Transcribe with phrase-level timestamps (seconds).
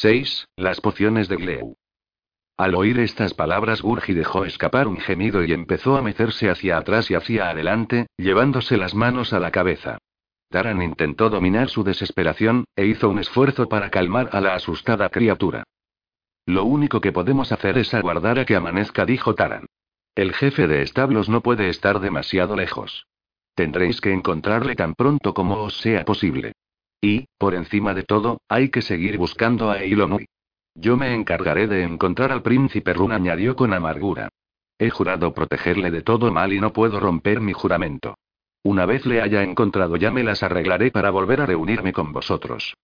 [0.00, 0.48] 6.
[0.56, 1.76] Las pociones de Gleu.
[2.58, 7.10] Al oír estas palabras, Gurgi dejó escapar un gemido y empezó a mecerse hacia atrás
[7.10, 9.96] y hacia adelante, llevándose las manos a la cabeza.
[10.50, 15.64] Taran intentó dominar su desesperación, e hizo un esfuerzo para calmar a la asustada criatura.
[16.44, 19.64] Lo único que podemos hacer es aguardar a que amanezca, dijo Taran.
[20.14, 23.06] El jefe de establos no puede estar demasiado lejos.
[23.54, 26.52] Tendréis que encontrarle tan pronto como os sea posible.
[27.00, 30.26] Y, por encima de todo, hay que seguir buscando a Eilonui.
[30.74, 34.28] Yo me encargaré de encontrar al príncipe Run, añadió con amargura.
[34.78, 38.16] He jurado protegerle de todo mal y no puedo romper mi juramento.
[38.62, 42.74] Una vez le haya encontrado ya me las arreglaré para volver a reunirme con vosotros.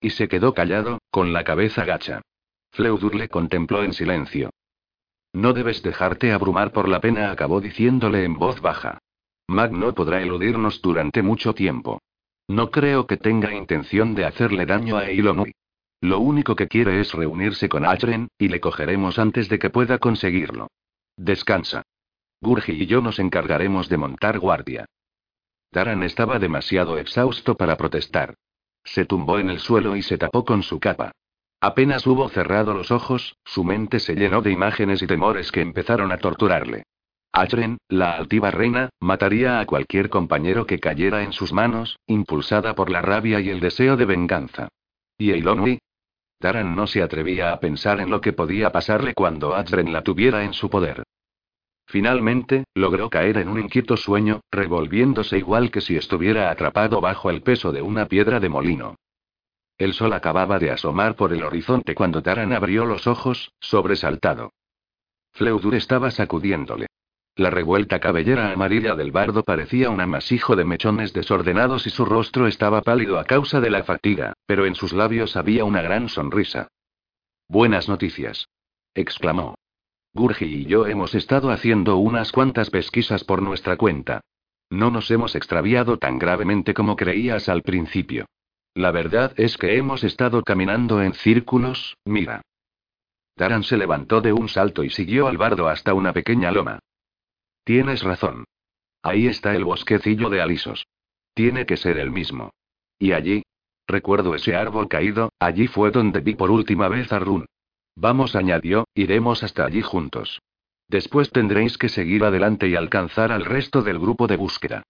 [0.00, 2.22] Y se quedó callado, con la cabeza gacha.
[2.70, 4.50] Fleudur le contempló en silencio.
[5.32, 8.98] No debes dejarte abrumar por la pena, acabó diciéndole en voz baja.
[9.46, 12.00] Mag no podrá eludirnos durante mucho tiempo.
[12.50, 15.52] No creo que tenga intención de hacerle daño a Eilonui.
[16.00, 19.98] Lo único que quiere es reunirse con Achren, y le cogeremos antes de que pueda
[19.98, 20.66] conseguirlo.
[21.16, 21.84] Descansa.
[22.40, 24.86] Gurgi y yo nos encargaremos de montar guardia.
[25.70, 28.34] Taran estaba demasiado exhausto para protestar.
[28.82, 31.12] Se tumbó en el suelo y se tapó con su capa.
[31.60, 36.10] Apenas hubo cerrado los ojos, su mente se llenó de imágenes y temores que empezaron
[36.10, 36.82] a torturarle.
[37.32, 42.90] Achren, la altiva reina, mataría a cualquier compañero que cayera en sus manos, impulsada por
[42.90, 44.68] la rabia y el deseo de venganza.
[45.16, 45.78] ¿Y Eilonui?
[46.40, 50.42] Taran no se atrevía a pensar en lo que podía pasarle cuando Adren la tuviera
[50.42, 51.04] en su poder.
[51.86, 57.42] Finalmente, logró caer en un inquieto sueño, revolviéndose igual que si estuviera atrapado bajo el
[57.42, 58.96] peso de una piedra de molino.
[59.76, 64.52] El sol acababa de asomar por el horizonte cuando Taran abrió los ojos, sobresaltado.
[65.32, 66.86] Fleudur estaba sacudiéndole.
[67.36, 72.46] La revuelta cabellera amarilla del bardo parecía un amasijo de mechones desordenados y su rostro
[72.46, 76.68] estaba pálido a causa de la fatiga, pero en sus labios había una gran sonrisa.
[77.48, 78.48] Buenas noticias.
[78.94, 79.54] exclamó.
[80.12, 84.20] Gurgi y yo hemos estado haciendo unas cuantas pesquisas por nuestra cuenta.
[84.68, 88.26] No nos hemos extraviado tan gravemente como creías al principio.
[88.74, 92.42] La verdad es que hemos estado caminando en círculos, mira.
[93.36, 96.80] Taran se levantó de un salto y siguió al bardo hasta una pequeña loma.
[97.64, 98.44] Tienes razón.
[99.02, 100.86] Ahí está el bosquecillo de alisos.
[101.34, 102.50] Tiene que ser el mismo.
[102.98, 103.42] Y allí.
[103.86, 107.46] Recuerdo ese árbol caído, allí fue donde vi por última vez a Run.
[107.96, 110.40] Vamos, añadió, iremos hasta allí juntos.
[110.88, 114.82] Después tendréis que seguir adelante y alcanzar al resto del grupo de búsqueda.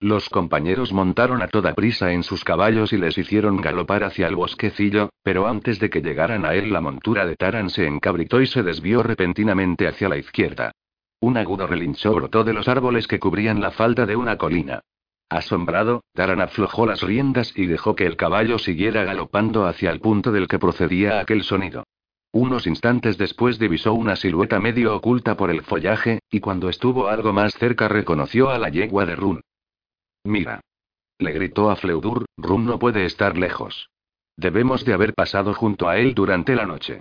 [0.00, 4.36] Los compañeros montaron a toda prisa en sus caballos y les hicieron galopar hacia el
[4.36, 8.46] bosquecillo, pero antes de que llegaran a él la montura de Taran se encabritó y
[8.46, 10.72] se desvió repentinamente hacia la izquierda.
[11.24, 14.82] Un agudo relincho brotó de los árboles que cubrían la falda de una colina.
[15.30, 20.32] Asombrado, Taran aflojó las riendas y dejó que el caballo siguiera galopando hacia el punto
[20.32, 21.84] del que procedía aquel sonido.
[22.30, 27.32] Unos instantes después divisó una silueta medio oculta por el follaje, y cuando estuvo algo
[27.32, 29.40] más cerca reconoció a la yegua de Run.
[30.24, 30.60] Mira.
[31.18, 33.88] Le gritó a Fleudur, Run no puede estar lejos.
[34.36, 37.00] Debemos de haber pasado junto a él durante la noche.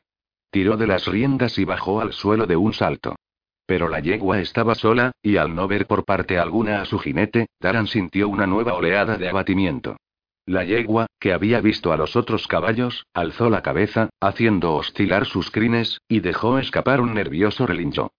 [0.50, 3.18] Tiró de las riendas y bajó al suelo de un salto.
[3.66, 7.48] Pero la yegua estaba sola, y al no ver por parte alguna a su jinete,
[7.60, 9.98] Taran sintió una nueva oleada de abatimiento.
[10.46, 15.50] La yegua, que había visto a los otros caballos, alzó la cabeza, haciendo oscilar sus
[15.52, 18.12] crines, y dejó escapar un nervioso relincho.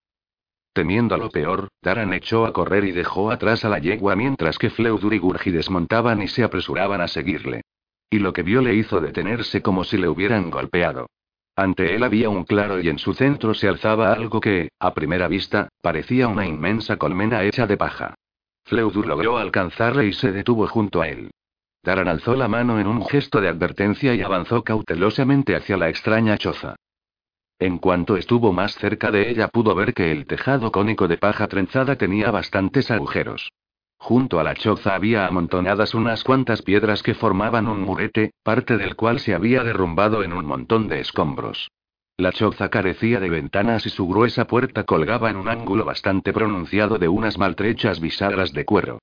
[0.73, 4.71] Temiendo lo peor, Taran echó a correr y dejó atrás a la yegua mientras que
[4.71, 7.61] Fleudur y Gurgi desmontaban y se apresuraban a seguirle.
[8.11, 11.07] Y lo que vio le hizo detenerse como si le hubieran golpeado.
[11.57, 15.29] Ante él había un claro y en su centro se alzaba algo que, a primera
[15.29, 18.15] vista, parecía una inmensa colmena hecha de paja.
[18.65, 21.31] Fleudur logró alcanzarle y se detuvo junto a él.
[21.83, 26.39] Taran alzó la mano en un gesto de advertencia y avanzó cautelosamente hacia la extraña
[26.39, 26.77] choza.
[27.59, 31.47] En cuanto estuvo más cerca de ella pudo ver que el tejado cónico de paja
[31.47, 33.53] trenzada tenía bastantes agujeros.
[33.99, 38.97] Junto a la choza había amontonadas unas cuantas piedras que formaban un murete, parte del
[38.97, 41.71] cual se había derrumbado en un montón de escombros.
[42.17, 46.99] La choza carecía de ventanas y su gruesa puerta colgaba en un ángulo bastante pronunciado
[46.99, 48.99] de unas maltrechas bisagras de cuero.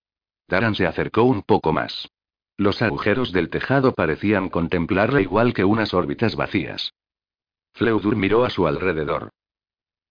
[0.47, 2.09] Taran se acercó un poco más.
[2.57, 6.93] Los agujeros del tejado parecían contemplarle igual que unas órbitas vacías.
[7.73, 9.29] Fleudur miró a su alrededor.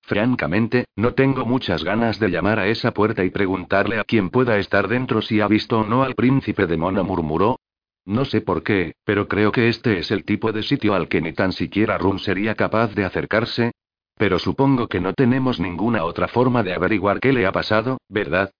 [0.02, 4.58] Francamente, no tengo muchas ganas de llamar a esa puerta y preguntarle a quien pueda
[4.58, 7.58] estar dentro si ha visto o no al príncipe de Mono, murmuró.
[8.04, 11.20] No sé por qué, pero creo que este es el tipo de sitio al que
[11.20, 13.72] ni tan siquiera Run sería capaz de acercarse.
[14.16, 18.50] Pero supongo que no tenemos ninguna otra forma de averiguar qué le ha pasado, ¿verdad?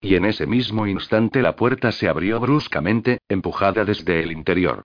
[0.00, 4.84] Y en ese mismo instante la puerta se abrió bruscamente, empujada desde el interior.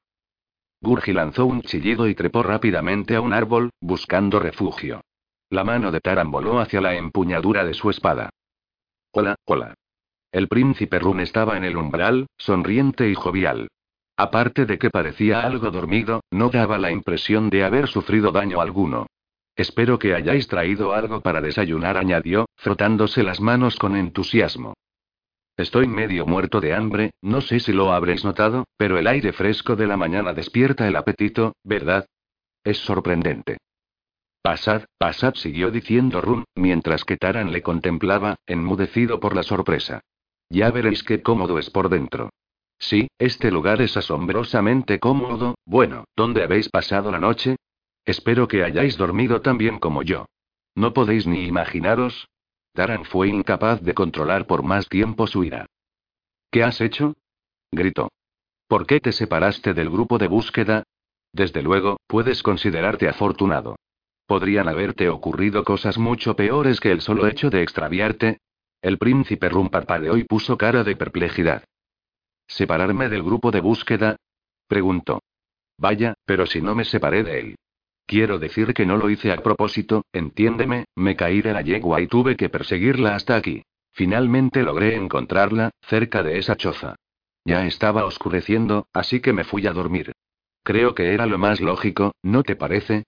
[0.82, 5.02] Gurgi lanzó un chillido y trepó rápidamente a un árbol, buscando refugio.
[5.54, 8.32] La mano de Taran voló hacia la empuñadura de su espada.
[9.12, 9.76] Hola, hola.
[10.32, 13.68] El príncipe Run estaba en el umbral, sonriente y jovial.
[14.18, 19.06] Aparte de que parecía algo dormido, no daba la impresión de haber sufrido daño alguno.
[19.56, 24.74] Espero que hayáis traído algo para desayunar, añadió, frotándose las manos con entusiasmo.
[25.56, 29.76] Estoy medio muerto de hambre, no sé si lo habréis notado, pero el aire fresco
[29.76, 32.08] de la mañana despierta el apetito, ¿verdad?
[32.64, 33.60] Es sorprendente.
[34.44, 40.02] Pasad, pasad, siguió diciendo Run, mientras que Taran le contemplaba, enmudecido por la sorpresa.
[40.50, 42.30] Ya veréis qué cómodo es por dentro.
[42.78, 45.56] Sí, este lugar es asombrosamente cómodo.
[45.66, 47.56] Bueno, ¿dónde habéis pasado la noche?
[48.04, 50.26] Espero que hayáis dormido tan bien como yo.
[50.76, 52.28] No podéis ni imaginaros.
[52.74, 55.68] Taran fue incapaz de controlar por más tiempo su ira.
[56.52, 57.16] ¿Qué has hecho?
[57.72, 58.10] gritó.
[58.68, 60.84] ¿Por qué te separaste del grupo de búsqueda?
[61.32, 63.78] Desde luego, puedes considerarte afortunado.
[64.26, 68.40] Podrían haberte ocurrido cosas mucho peores que el solo hecho de extraviarte.
[68.82, 71.64] El príncipe Rum parpadeó y puso cara de perplejidad.
[72.48, 74.18] ¿Separarme del grupo de búsqueda?
[74.68, 75.22] preguntó.
[75.78, 77.56] Vaya, pero si no me separé de él.
[78.06, 82.08] Quiero decir que no lo hice a propósito, entiéndeme, me caí de la yegua y
[82.08, 83.64] tuve que perseguirla hasta aquí.
[83.94, 86.96] Finalmente logré encontrarla, cerca de esa choza.
[87.46, 90.14] Ya estaba oscureciendo, así que me fui a dormir.
[90.64, 93.04] Creo que era lo más lógico, ¿no te parece?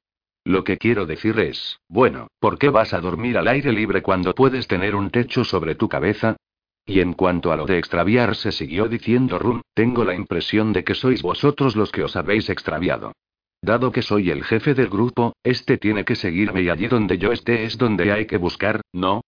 [0.46, 4.36] Lo que quiero decir es, bueno, ¿por qué vas a dormir al aire libre cuando
[4.36, 6.38] puedes tener un techo sobre tu cabeza?
[6.86, 10.94] Y en cuanto a lo de extraviarse, siguió diciendo Run, tengo la impresión de que
[10.94, 13.14] sois vosotros los que os habéis extraviado.
[13.60, 17.32] Dado que soy el jefe del grupo, este tiene que seguirme y allí donde yo
[17.32, 19.22] esté es donde hay que buscar, ¿no?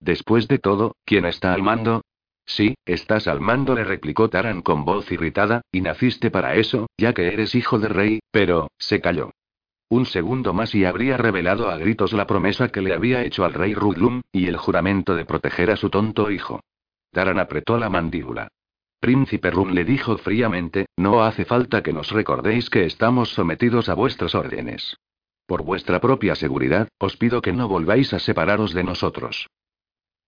[0.00, 2.02] Después de todo, ¿quién está al mando?
[2.44, 7.12] Sí, estás al mando, le replicó Taran con voz irritada, y naciste para eso, ya
[7.12, 9.30] que eres hijo de rey, pero, se calló.
[9.88, 13.54] Un segundo más y habría revelado a gritos la promesa que le había hecho al
[13.54, 16.60] rey Rudlum, y el juramento de proteger a su tonto hijo.
[17.12, 18.48] Taran apretó la mandíbula.
[18.98, 23.94] Príncipe Rum le dijo fríamente, no hace falta que nos recordéis que estamos sometidos a
[23.94, 24.96] vuestras órdenes.
[25.46, 29.48] Por vuestra propia seguridad, os pido que no volváis a separaros de nosotros.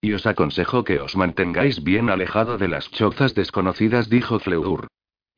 [0.00, 4.86] Y os aconsejo que os mantengáis bien alejado de las chozas desconocidas, dijo Fleur.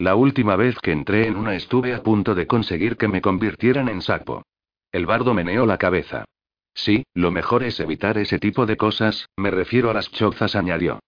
[0.00, 3.86] La última vez que entré en una estuve a punto de conseguir que me convirtieran
[3.90, 4.46] en sapo.
[4.90, 6.24] El bardo meneó la cabeza.
[6.72, 11.00] Sí, lo mejor es evitar ese tipo de cosas, me refiero a las chozas, añadió.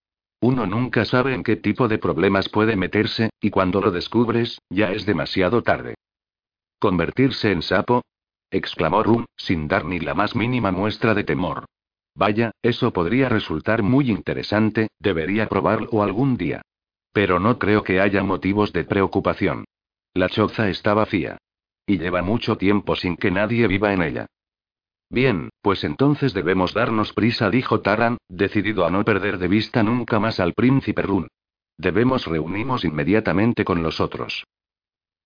[0.43, 4.93] Uno nunca sabe en qué tipo de problemas puede meterse, y cuando lo descubres, ya
[4.93, 5.95] es demasiado tarde.
[6.79, 8.03] ¿Convertirse en sapo?
[8.51, 11.65] exclamó Rum, sin dar ni la más mínima muestra de temor.
[12.15, 16.61] Vaya, eso podría resultar muy interesante, debería probarlo algún día.
[17.13, 19.65] Pero no creo que haya motivos de preocupación.
[20.15, 21.39] La choza está vacía.
[21.87, 24.27] Y lleva mucho tiempo sin que nadie viva en ella.
[25.11, 30.19] Bien, pues entonces debemos darnos prisa, dijo Taran, decidido a no perder de vista nunca
[30.19, 31.29] más al príncipe Run.
[31.77, 34.45] Debemos reunirnos inmediatamente con los otros.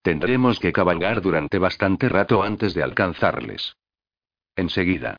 [0.02, 3.76] Tendremos que cabalgar durante bastante rato antes de alcanzarles.
[4.56, 5.18] Enseguida.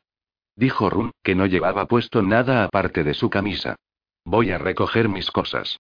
[0.56, 3.78] Dijo Run, que no llevaba puesto nada aparte de su camisa.
[4.26, 5.80] Voy a recoger mis cosas.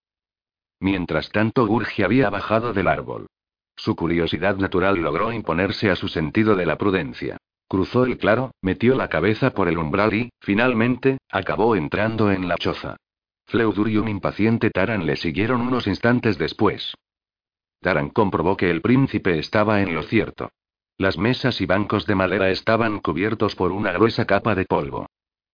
[0.80, 3.28] Mientras tanto, Gurgi había bajado del árbol.
[3.76, 7.38] Su curiosidad natural logró imponerse a su sentido de la prudencia.
[7.68, 12.56] Cruzó el claro, metió la cabeza por el umbral y, finalmente, acabó entrando en la
[12.56, 12.96] choza.
[13.46, 16.94] Fleudur y un impaciente Taran le siguieron unos instantes después.
[17.82, 20.50] Taran comprobó que el príncipe estaba en lo cierto.
[20.98, 25.08] Las mesas y bancos de madera estaban cubiertos por una gruesa capa de polvo.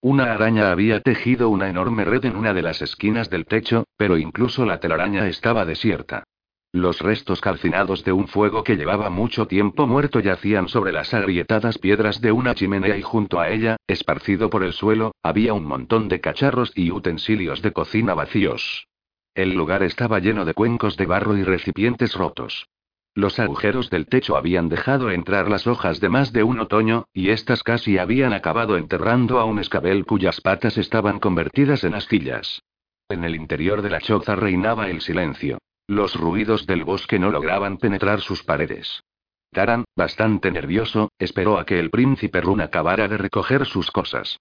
[0.03, 4.17] Una araña había tejido una enorme red en una de las esquinas del techo, pero
[4.17, 6.25] incluso la telaraña estaba desierta.
[6.73, 11.77] Los restos calcinados de un fuego que llevaba mucho tiempo muerto yacían sobre las agrietadas
[11.77, 16.09] piedras de una chimenea y junto a ella, esparcido por el suelo, había un montón
[16.09, 18.89] de cacharros y utensilios de cocina vacíos.
[19.33, 22.67] El lugar estaba lleno de cuencos de barro y recipientes rotos.
[23.15, 27.29] Los agujeros del techo habían dejado entrar las hojas de más de un otoño, y
[27.29, 32.63] éstas casi habían acabado enterrando a un escabel cuyas patas estaban convertidas en astillas.
[33.09, 35.59] En el interior de la choza reinaba el silencio.
[35.85, 39.03] Los ruidos del bosque no lograban penetrar sus paredes.
[39.51, 44.39] Taran, bastante nervioso, esperó a que el príncipe Run acabara de recoger sus cosas.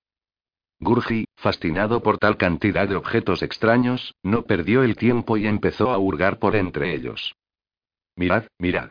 [0.80, 5.98] Gurgi, fascinado por tal cantidad de objetos extraños, no perdió el tiempo y empezó a
[5.98, 7.34] hurgar por entre ellos.
[8.16, 8.90] Mirad, mirad.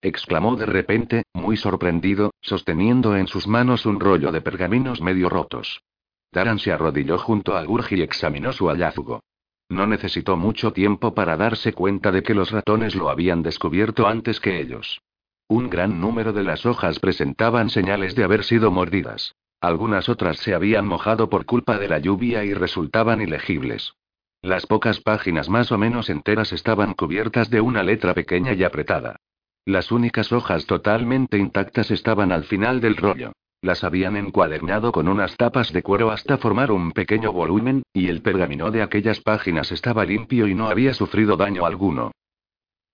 [0.00, 5.82] exclamó de repente, muy sorprendido, sosteniendo en sus manos un rollo de pergaminos medio rotos.
[6.30, 9.20] Taran se arrodilló junto a Gurgi y examinó su hallazgo.
[9.68, 14.40] No necesitó mucho tiempo para darse cuenta de que los ratones lo habían descubierto antes
[14.40, 15.00] que ellos.
[15.48, 19.34] Un gran número de las hojas presentaban señales de haber sido mordidas.
[19.60, 23.94] Algunas otras se habían mojado por culpa de la lluvia y resultaban ilegibles.
[24.42, 29.16] Las pocas páginas más o menos enteras estaban cubiertas de una letra pequeña y apretada.
[29.64, 33.32] Las únicas hojas totalmente intactas estaban al final del rollo.
[33.60, 38.20] Las habían encuadernado con unas tapas de cuero hasta formar un pequeño volumen, y el
[38.20, 42.10] pergamino de aquellas páginas estaba limpio y no había sufrido daño alguno.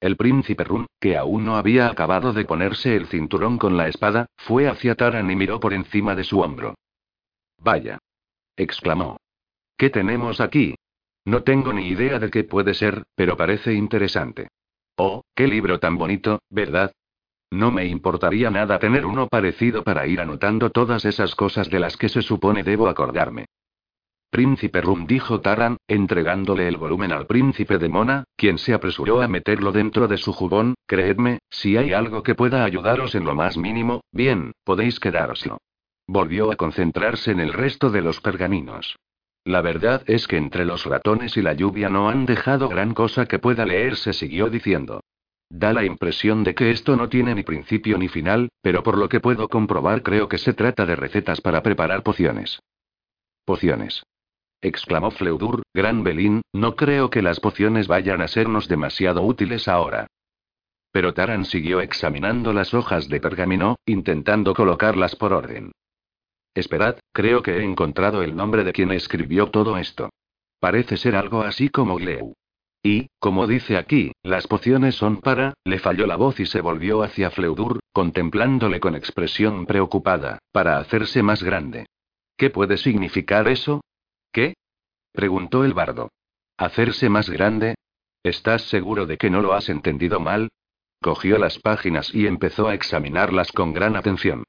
[0.01, 4.27] El príncipe Run, que aún no había acabado de ponerse el cinturón con la espada,
[4.37, 6.75] fue hacia Taran y miró por encima de su hombro.
[7.57, 7.99] Vaya.
[8.55, 9.17] exclamó.
[9.79, 10.75] ¿Qué tenemos aquí?
[11.29, 14.49] No tengo ni idea de qué puede ser, pero parece interesante.
[14.97, 16.91] Oh, qué libro tan bonito, ¿verdad?
[17.51, 21.99] No me importaría nada tener uno parecido para ir anotando todas esas cosas de las
[21.99, 23.45] que se supone debo acordarme.
[24.31, 29.29] Príncipe Rum dijo Taran, entregándole el volumen al príncipe de Mona, quien se apresuró a
[29.29, 33.59] meterlo dentro de su jubón, creedme, si hay algo que pueda ayudaros en lo más
[33.59, 35.59] mínimo, bien, podéis quedároslo.
[36.07, 38.97] Volvió a concentrarse en el resto de los pergaminos.
[39.49, 43.25] La verdad es que entre los ratones y la lluvia no han dejado gran cosa
[43.25, 45.01] que pueda leerse, siguió diciendo.
[45.49, 49.09] Da la impresión de que esto no tiene ni principio ni final, pero por lo
[49.09, 52.61] que puedo comprobar creo que se trata de recetas para preparar pociones.
[53.47, 54.03] Pociones.
[54.61, 60.09] exclamó Fleudur, Gran Belín, no creo que las pociones vayan a sernos demasiado útiles ahora.
[60.93, 65.73] Pero Taran siguió examinando las hojas de pergamino, intentando colocarlas por orden.
[66.59, 70.11] Esperad, creo que he encontrado el nombre de quien escribió todo esto.
[70.59, 72.35] Parece ser algo así como Gleu.
[72.83, 77.03] Y, como dice aquí, las pociones son para, le falló la voz y se volvió
[77.03, 81.87] hacia Fleudur, contemplándole con expresión preocupada, para hacerse más grande.
[82.37, 83.81] ¿Qué puede significar eso?
[84.33, 84.55] ¿Qué?
[85.13, 86.11] preguntó el bardo.
[86.57, 87.75] ¿Hacerse más grande?
[88.23, 90.49] ¿Estás seguro de que no lo has entendido mal?
[91.01, 94.45] Cogió las páginas y empezó a examinarlas con gran atención.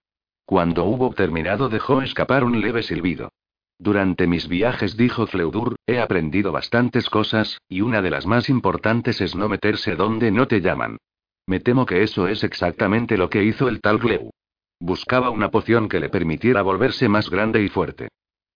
[0.49, 3.31] Cuando hubo terminado dejó escapar un leve silbido.
[3.77, 9.21] Durante mis viajes, dijo Fleudur, he aprendido bastantes cosas, y una de las más importantes
[9.21, 10.97] es no meterse donde no te llaman.
[11.45, 14.31] Me temo que eso es exactamente lo que hizo el tal Gleu.
[14.79, 18.07] Buscaba una poción que le permitiera volverse más grande y fuerte.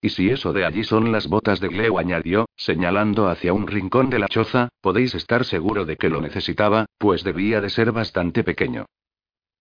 [0.01, 4.09] Y si eso de allí son las botas de Gleu, añadió, señalando hacia un rincón
[4.09, 8.43] de la choza, podéis estar seguro de que lo necesitaba, pues debía de ser bastante
[8.43, 8.87] pequeño.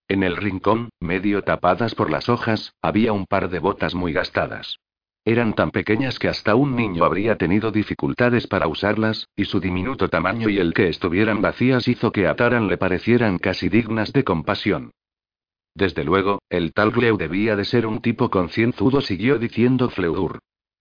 [0.07, 4.79] En el rincón, medio tapadas por las hojas, había un par de botas muy gastadas.
[5.25, 10.09] Eran tan pequeñas que hasta un niño habría tenido dificultades para usarlas, y su diminuto
[10.09, 14.25] tamaño y el que estuvieran vacías hizo que a Taran le parecieran casi dignas de
[14.25, 14.91] compasión.
[15.75, 20.39] Desde luego, el tal Gleu debía de ser un tipo concienzudo, siguió diciendo Fleur.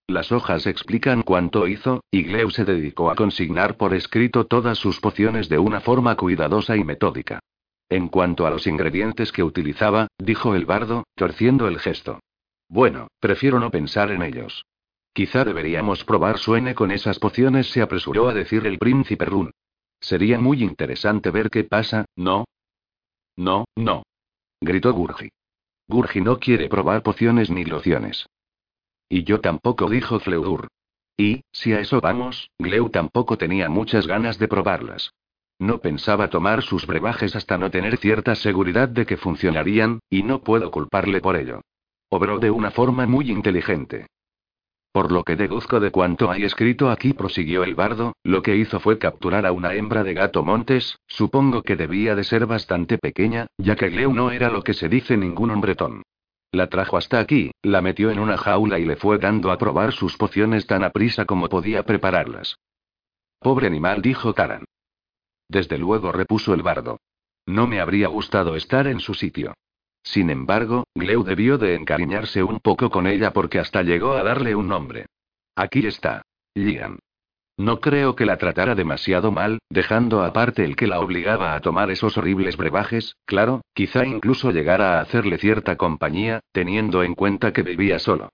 [0.09, 5.00] Las hojas explican cuánto hizo, y Gleu se dedicó a consignar por escrito todas sus
[5.00, 7.41] pociones de una forma cuidadosa y metódica.
[7.93, 12.21] En cuanto a los ingredientes que utilizaba, dijo el bardo, torciendo el gesto.
[12.67, 14.65] Bueno, prefiero no pensar en ellos.
[15.13, 19.51] Quizá deberíamos probar suene con esas pociones, se apresuró a decir el príncipe Run.
[20.01, 22.47] Sería muy interesante ver qué pasa, ¿no?
[23.37, 24.05] No, no.
[24.63, 25.29] Gritó Gurgi.
[25.87, 28.25] Gurgi no quiere probar pociones ni lociones.
[29.11, 30.69] Y yo tampoco, dijo Fleur.
[31.19, 35.13] Y, si a eso vamos, Gleu tampoco tenía muchas ganas de probarlas.
[35.59, 40.43] No pensaba tomar sus brebajes hasta no tener cierta seguridad de que funcionarían, y no
[40.43, 41.61] puedo culparle por ello.
[42.09, 44.07] Obró de una forma muy inteligente.
[44.93, 48.79] Por lo que deduzco de cuanto hay escrito aquí, prosiguió el bardo, lo que hizo
[48.79, 53.47] fue capturar a una hembra de gato montes, supongo que debía de ser bastante pequeña,
[53.57, 56.03] ya que Gleu no era lo que se dice ningún hombretón.
[56.51, 59.93] La trajo hasta aquí, la metió en una jaula y le fue dando a probar
[59.93, 62.57] sus pociones tan aprisa como podía prepararlas.
[63.39, 64.65] Pobre animal, dijo Taran.
[65.53, 66.97] Desde luego, repuso el bardo.
[67.45, 69.53] No me habría gustado estar en su sitio.
[70.03, 74.55] Sin embargo, Gleu debió de encariñarse un poco con ella porque hasta llegó a darle
[74.55, 75.05] un nombre.
[75.55, 76.23] Aquí está.
[76.55, 77.01] Lian.
[77.59, 81.91] No creo que la tratara demasiado mal, dejando aparte el que la obligaba a tomar
[81.91, 87.63] esos horribles brebajes, claro, quizá incluso llegara a hacerle cierta compañía, teniendo en cuenta que
[87.63, 88.31] vivía solo.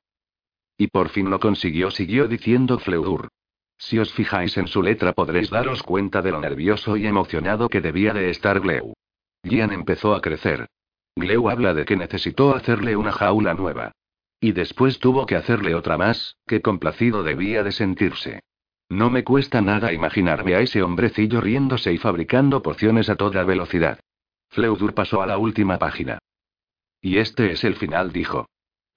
[0.76, 3.28] Y por fin lo consiguió, siguió diciendo Fleur.
[3.78, 7.80] Si os fijáis en su letra podréis daros cuenta de lo nervioso y emocionado que
[7.80, 8.92] debía de estar Gleu.
[9.44, 10.66] Gian empezó a crecer.
[11.16, 13.92] Gleu habla de que necesitó hacerle una jaula nueva.
[14.40, 18.40] Y después tuvo que hacerle otra más, que complacido debía de sentirse.
[18.88, 24.00] No me cuesta nada imaginarme a ese hombrecillo riéndose y fabricando pociones a toda velocidad.
[24.48, 26.18] Fleudur pasó a la última página.
[27.00, 28.46] Y este es el final, dijo.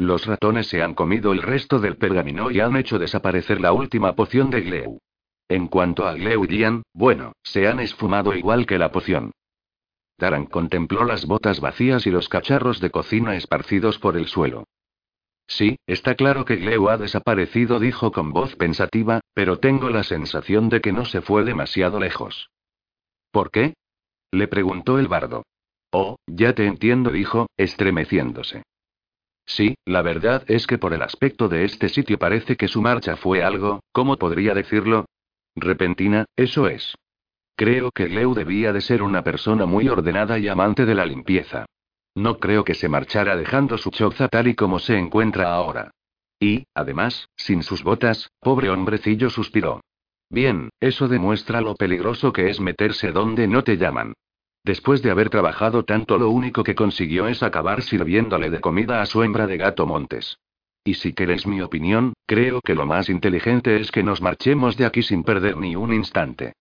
[0.01, 4.15] Los ratones se han comido el resto del pergamino y han hecho desaparecer la última
[4.15, 4.97] poción de Gleu.
[5.47, 9.29] En cuanto a Gleu y Gian, bueno, se han esfumado igual que la poción.
[10.17, 14.63] Taran contempló las botas vacías y los cacharros de cocina esparcidos por el suelo.
[15.45, 20.69] Sí, está claro que Gleu ha desaparecido, dijo con voz pensativa, pero tengo la sensación
[20.69, 22.49] de que no se fue demasiado lejos.
[23.29, 23.75] ¿Por qué?
[24.31, 25.43] le preguntó el bardo.
[25.91, 28.63] Oh, ya te entiendo, dijo, estremeciéndose.
[29.53, 33.17] Sí, la verdad es que por el aspecto de este sitio parece que su marcha
[33.17, 35.07] fue algo, ¿cómo podría decirlo?
[35.57, 36.95] Repentina, eso es.
[37.57, 41.65] Creo que Gleu debía de ser una persona muy ordenada y amante de la limpieza.
[42.15, 45.91] No creo que se marchara dejando su choza tal y como se encuentra ahora.
[46.39, 49.81] Y, además, sin sus botas, pobre hombrecillo suspiró.
[50.29, 54.13] Bien, eso demuestra lo peligroso que es meterse donde no te llaman.
[54.63, 59.05] Después de haber trabajado tanto, lo único que consiguió es acabar sirviéndole de comida a
[59.07, 60.37] su hembra de gato Montes.
[60.83, 64.85] Y si queréis mi opinión, creo que lo más inteligente es que nos marchemos de
[64.85, 66.53] aquí sin perder ni un instante.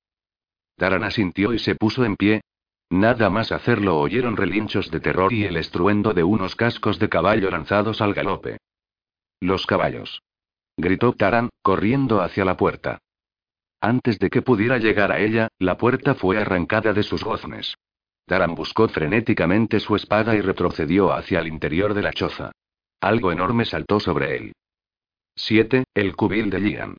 [0.77, 2.41] Taran asintió y se puso en pie.
[2.89, 7.51] Nada más hacerlo oyeron relinchos de terror y el estruendo de unos cascos de caballo
[7.51, 8.59] lanzados al galope.
[9.41, 10.23] Los caballos.
[10.77, 12.99] Gritó Taran, corriendo hacia la puerta.
[13.81, 17.75] Antes de que pudiera llegar a ella, la puerta fue arrancada de sus goznes.
[18.31, 22.53] Taran buscó frenéticamente su espada y retrocedió hacia el interior de la choza.
[23.01, 24.53] Algo enorme saltó sobre él.
[25.35, 25.83] 7.
[25.93, 26.97] El cubil de Lian.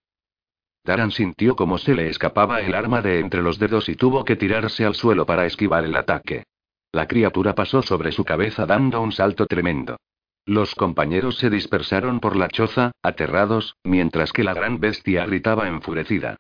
[0.84, 4.36] Taran sintió como se le escapaba el arma de entre los dedos y tuvo que
[4.36, 6.44] tirarse al suelo para esquivar el ataque.
[6.92, 9.96] La criatura pasó sobre su cabeza dando un salto tremendo.
[10.46, 16.36] Los compañeros se dispersaron por la choza, aterrados, mientras que la gran bestia gritaba enfurecida.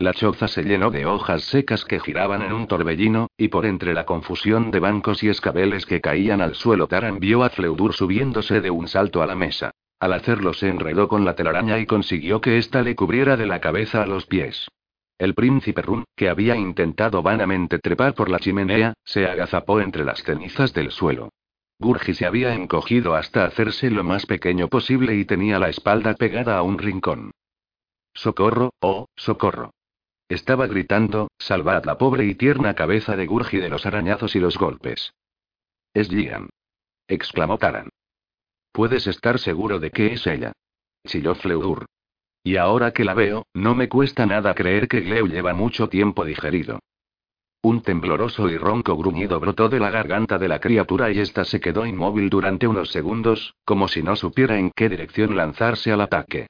[0.00, 3.92] La choza se llenó de hojas secas que giraban en un torbellino, y por entre
[3.92, 8.62] la confusión de bancos y escabeles que caían al suelo Taran vio a Fleudur subiéndose
[8.62, 9.72] de un salto a la mesa.
[9.98, 13.60] Al hacerlo se enredó con la telaraña y consiguió que ésta le cubriera de la
[13.60, 14.68] cabeza a los pies.
[15.18, 20.22] El príncipe Run, que había intentado vanamente trepar por la chimenea, se agazapó entre las
[20.22, 21.28] cenizas del suelo.
[21.78, 26.56] Gurgi se había encogido hasta hacerse lo más pequeño posible y tenía la espalda pegada
[26.56, 27.32] a un rincón.
[28.14, 29.72] Socorro, oh, socorro.
[30.30, 34.56] Estaba gritando, salvad la pobre y tierna cabeza de Gurgi de los arañazos y los
[34.56, 35.12] golpes.
[35.92, 36.48] Es Gian.
[37.08, 37.88] exclamó Taran.
[38.70, 40.52] Puedes estar seguro de que es ella.
[41.04, 41.86] Chilló Fleur.
[42.44, 46.24] Y ahora que la veo, no me cuesta nada creer que Gleu lleva mucho tiempo
[46.24, 46.78] digerido.
[47.62, 51.58] Un tembloroso y ronco gruñido brotó de la garganta de la criatura y ésta se
[51.58, 56.46] quedó inmóvil durante unos segundos, como si no supiera en qué dirección lanzarse al ataque.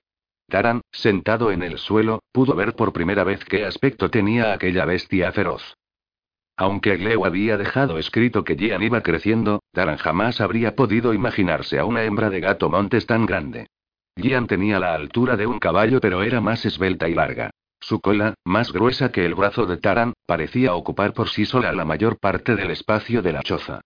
[0.51, 5.33] Taran, sentado en el suelo, pudo ver por primera vez qué aspecto tenía aquella bestia
[5.33, 5.79] feroz.
[6.57, 11.87] Aunque Gleu había dejado escrito que Gian iba creciendo, Taran jamás habría podido imaginarse a
[11.87, 13.69] una hembra de gato montes tan grande.
[14.17, 17.51] Gian tenía la altura de un caballo pero era más esbelta y larga.
[17.81, 21.87] Su cola, más gruesa que el brazo de Taran, parecía ocupar por sí sola la
[21.87, 23.81] mayor parte del espacio de la choza.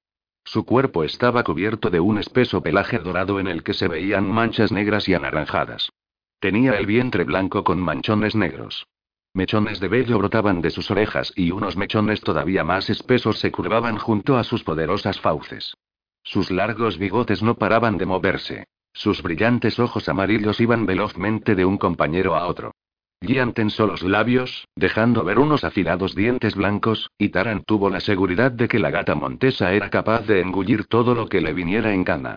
[0.44, 4.72] Su cuerpo estaba cubierto de un espeso pelaje dorado en el que se veían manchas
[4.72, 5.90] negras y anaranjadas.
[6.38, 8.86] Tenía el vientre blanco con manchones negros.
[9.32, 13.98] Mechones de vello brotaban de sus orejas y unos mechones todavía más espesos se curvaban
[13.98, 15.74] junto a sus poderosas fauces.
[16.22, 18.64] Sus largos bigotes no paraban de moverse.
[18.92, 22.72] Sus brillantes ojos amarillos iban velozmente de un compañero a otro.
[23.20, 28.52] Gian tensó los labios, dejando ver unos afilados dientes blancos, y Taran tuvo la seguridad
[28.52, 32.04] de que la gata montesa era capaz de engullir todo lo que le viniera en
[32.04, 32.36] gana.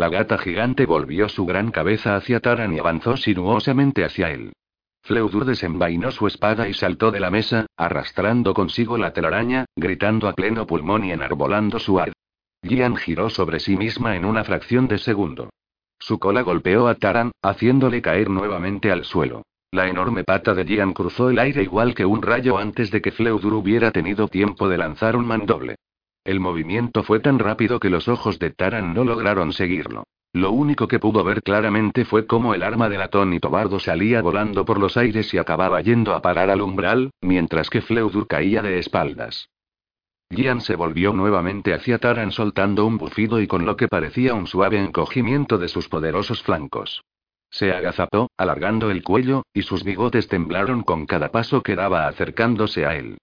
[0.00, 4.54] La gata gigante volvió su gran cabeza hacia Taran y avanzó sinuosamente hacia él.
[5.02, 10.32] Fleudur desenvainó su espada y saltó de la mesa, arrastrando consigo la telaraña, gritando a
[10.32, 12.14] pleno pulmón y enarbolando su ar.
[12.62, 15.50] Gian giró sobre sí misma en una fracción de segundo.
[15.98, 19.42] Su cola golpeó a Taran, haciéndole caer nuevamente al suelo.
[19.70, 23.12] La enorme pata de Gian cruzó el aire igual que un rayo antes de que
[23.12, 25.76] Fleudur hubiera tenido tiempo de lanzar un mandoble.
[26.24, 30.04] El movimiento fue tan rápido que los ojos de Taran no lograron seguirlo.
[30.32, 34.22] Lo único que pudo ver claramente fue cómo el arma de latón y Tobardo salía
[34.22, 38.62] volando por los aires y acababa yendo a parar al umbral, mientras que Fleudur caía
[38.62, 39.48] de espaldas.
[40.30, 44.46] Gian se volvió nuevamente hacia Taran soltando un bufido y con lo que parecía un
[44.46, 47.02] suave encogimiento de sus poderosos flancos.
[47.50, 52.86] Se agazapó, alargando el cuello, y sus bigotes temblaron con cada paso que daba acercándose
[52.86, 53.18] a él.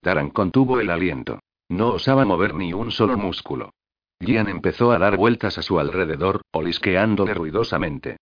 [0.00, 1.40] Taran contuvo el aliento.
[1.72, 3.72] No osaba mover ni un solo músculo.
[4.20, 8.18] Gian empezó a dar vueltas a su alrededor, olisqueándole ruidosamente.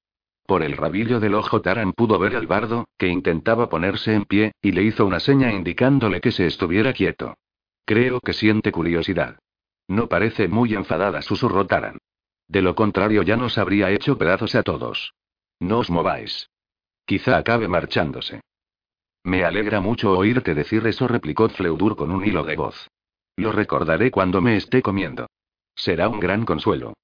[0.46, 4.52] Por el rabillo del ojo Taran pudo ver al bardo, que intentaba ponerse en pie,
[4.62, 7.34] y le hizo una seña indicándole que se estuviera quieto.
[7.84, 9.40] Creo que siente curiosidad.
[9.88, 11.98] No parece muy enfadada, susurró Taran.
[12.46, 15.12] De lo contrario ya nos habría hecho pedazos a todos.
[15.58, 16.50] No os mováis.
[17.04, 18.42] Quizá acabe marchándose.
[19.24, 22.88] Me alegra mucho oírte decir eso, replicó Fleudur con un hilo de voz.
[23.40, 25.26] Lo recordaré cuando me esté comiendo.
[25.74, 26.94] Será un gran consuelo.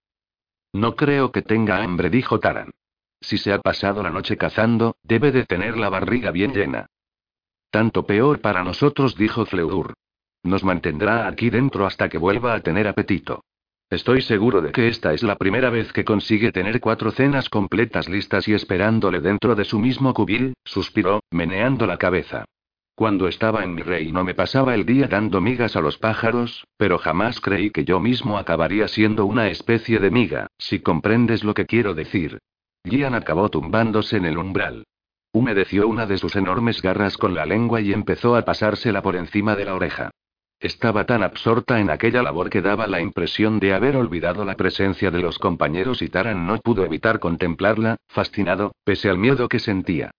[0.73, 2.73] No creo que tenga hambre, dijo Taran.
[3.21, 6.87] Si se ha pasado la noche cazando, debe de tener la barriga bien llena.
[7.71, 9.95] Tanto peor para nosotros, dijo Fleur.
[10.43, 13.43] Nos mantendrá aquí dentro hasta que vuelva a tener apetito.
[13.89, 18.09] Estoy seguro de que esta es la primera vez que consigue tener cuatro cenas completas
[18.09, 22.45] listas y esperándole dentro de su mismo cubil, suspiró, meneando la cabeza.
[22.97, 26.97] Cuando estaba en mi reino me pasaba el día dando migas a los pájaros, pero
[26.97, 31.67] jamás creí que yo mismo acabaría siendo una especie de miga, si comprendes lo que
[31.67, 32.39] quiero decir.
[32.85, 34.87] Gian acabó tumbándose en el umbral.
[35.31, 39.57] Humedeció una de sus enormes garras con la lengua y empezó a pasársela por encima
[39.57, 40.11] de la oreja.
[40.59, 45.11] Estaba tan absorta en aquella labor que daba la impresión de haber olvidado la presencia
[45.11, 50.13] de los compañeros y Taran no pudo evitar contemplarla, fascinado, pese al miedo que sentía.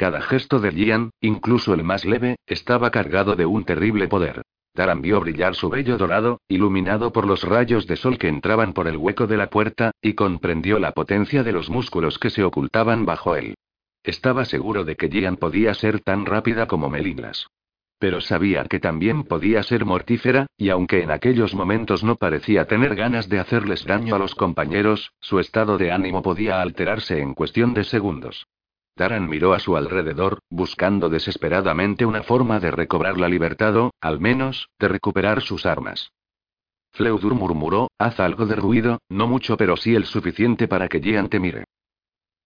[0.00, 4.40] Cada gesto de Gian, incluso el más leve, estaba cargado de un terrible poder.
[4.72, 8.88] Taran vio brillar su vello dorado, iluminado por los rayos de sol que entraban por
[8.88, 13.04] el hueco de la puerta, y comprendió la potencia de los músculos que se ocultaban
[13.04, 13.56] bajo él.
[14.02, 17.48] Estaba seguro de que Gian podía ser tan rápida como Melindras.
[17.98, 22.96] Pero sabía que también podía ser mortífera, y aunque en aquellos momentos no parecía tener
[22.96, 27.74] ganas de hacerles daño a los compañeros, su estado de ánimo podía alterarse en cuestión
[27.74, 28.46] de segundos.
[29.00, 34.20] Taran miró a su alrededor, buscando desesperadamente una forma de recobrar la libertad o, al
[34.20, 36.12] menos, de recuperar sus armas.
[36.90, 41.30] Fleudur murmuró, haz algo de ruido, no mucho pero sí el suficiente para que Jean
[41.30, 41.64] te mire.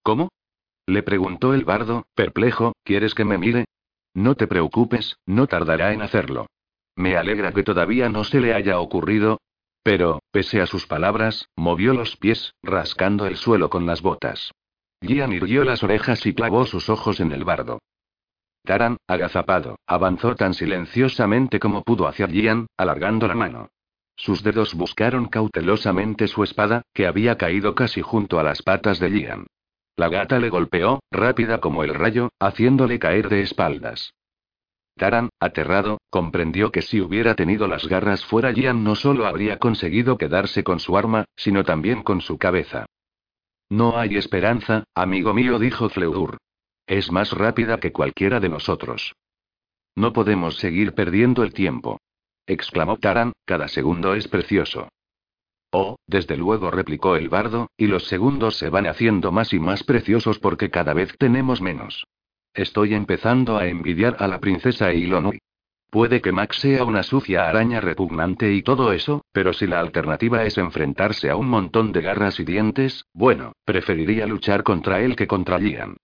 [0.04, 0.28] ¿Cómo?
[0.86, 3.64] Le preguntó el bardo, perplejo, ¿quieres que me mire?
[4.14, 6.46] No te preocupes, no tardará en hacerlo.
[6.94, 9.40] Me alegra que todavía no se le haya ocurrido.
[9.82, 14.52] Pero, pese a sus palabras, movió los pies, rascando el suelo con las botas.
[15.04, 17.80] Gian irguió las orejas y clavó sus ojos en el bardo.
[18.64, 23.68] Taran, agazapado, avanzó tan silenciosamente como pudo hacia Gian, alargando la mano.
[24.16, 29.10] Sus dedos buscaron cautelosamente su espada, que había caído casi junto a las patas de
[29.10, 29.46] Gian.
[29.96, 34.14] La gata le golpeó, rápida como el rayo, haciéndole caer de espaldas.
[34.96, 40.16] Taran, aterrado, comprendió que si hubiera tenido las garras fuera Gian no solo habría conseguido
[40.16, 42.86] quedarse con su arma, sino también con su cabeza.
[43.74, 46.38] No hay esperanza, amigo mío, dijo Fleur.
[46.86, 49.16] Es más rápida que cualquiera de nosotros.
[49.96, 51.98] No podemos seguir perdiendo el tiempo.
[52.46, 54.90] exclamó Taran, cada segundo es precioso.
[55.72, 59.82] Oh, desde luego, replicó el bardo, y los segundos se van haciendo más y más
[59.82, 62.06] preciosos porque cada vez tenemos menos.
[62.52, 65.40] Estoy empezando a envidiar a la princesa Ilonui.
[65.94, 70.42] Puede que Max sea una sucia araña repugnante y todo eso, pero si la alternativa
[70.42, 75.28] es enfrentarse a un montón de garras y dientes, bueno, preferiría luchar contra él que
[75.28, 75.96] contra Lian.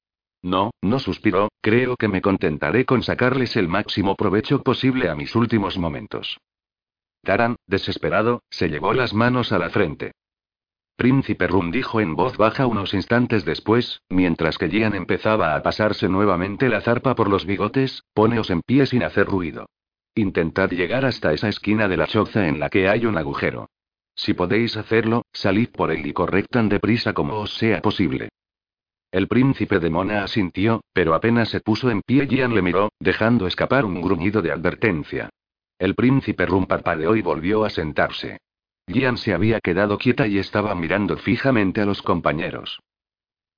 [0.42, 5.34] No, no suspiró, creo que me contentaré con sacarles el máximo provecho posible a mis
[5.34, 6.38] últimos momentos.
[7.24, 10.12] Taran, desesperado, se llevó las manos a la frente.
[10.94, 16.08] Príncipe Rum dijo en voz baja unos instantes después, mientras que Lian empezaba a pasarse
[16.08, 19.66] nuevamente la zarpa por los bigotes, poneos en pie sin hacer ruido.
[20.14, 23.68] Intentad llegar hasta esa esquina de la choza en la que hay un agujero.
[24.14, 28.28] Si podéis hacerlo, salid por él y corred tan deprisa como os sea posible.
[29.12, 33.46] El príncipe de Mona asintió, pero apenas se puso en pie, Gian le miró, dejando
[33.46, 35.30] escapar un gruñido de advertencia.
[35.78, 38.38] El príncipe Rum parpadeó y volvió a sentarse.
[38.86, 42.80] Gian se había quedado quieta y estaba mirando fijamente a los compañeros.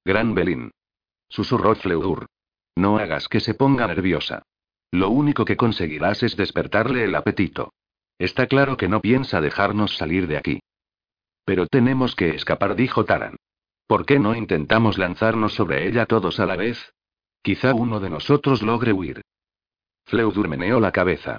[0.05, 0.71] Gran Belín.
[1.29, 2.27] Susurró Fleur.
[2.77, 4.43] No hagas que se ponga nerviosa.
[4.93, 7.73] Lo único que conseguirás es despertarle el apetito.
[8.19, 10.61] Está claro que no piensa dejarnos salir de aquí.
[11.47, 13.37] Pero tenemos que escapar, dijo Taran.
[13.87, 16.93] ¿Por qué no intentamos lanzarnos sobre ella todos a la vez?
[17.43, 19.23] Quizá uno de nosotros logre huir.
[20.05, 21.39] Fleudur meneó la cabeza.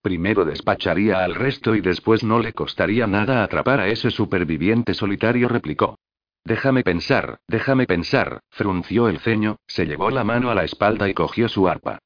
[0.00, 5.48] Primero despacharía al resto y después no le costaría nada atrapar a ese superviviente solitario,
[5.48, 5.98] replicó.
[6.44, 11.14] Déjame pensar, déjame pensar, frunció el ceño, se llevó la mano a la espalda y
[11.14, 11.98] cogió su arpa.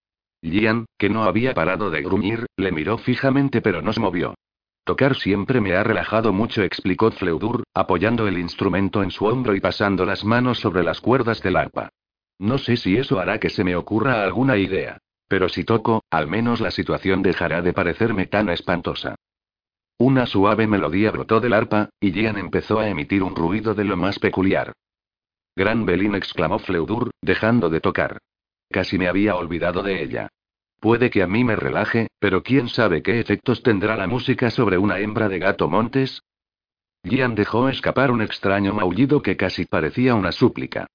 [0.44, 4.34] Lian, que no había parado de gruñir, le miró fijamente pero no se movió.
[4.84, 9.60] Tocar siempre me ha relajado mucho, explicó Fleudur, apoyando el instrumento en su hombro y
[9.60, 11.88] pasando las manos sobre las cuerdas del arpa.
[12.38, 14.98] No sé si eso hará que se me ocurra alguna idea.
[15.28, 19.14] Pero si toco, al menos la situación dejará de parecerme tan espantosa.
[19.96, 23.96] Una suave melodía brotó del arpa, y Gian empezó a emitir un ruido de lo
[23.96, 24.74] más peculiar.
[25.56, 28.18] Gran Belín exclamó Fleudur, dejando de tocar.
[28.74, 30.30] Casi me había olvidado de ella.
[30.80, 34.78] Puede que a mí me relaje, pero quién sabe qué efectos tendrá la música sobre
[34.78, 36.24] una hembra de gato montes.
[37.04, 40.88] Gian dejó escapar un extraño maullido que casi parecía una súplica.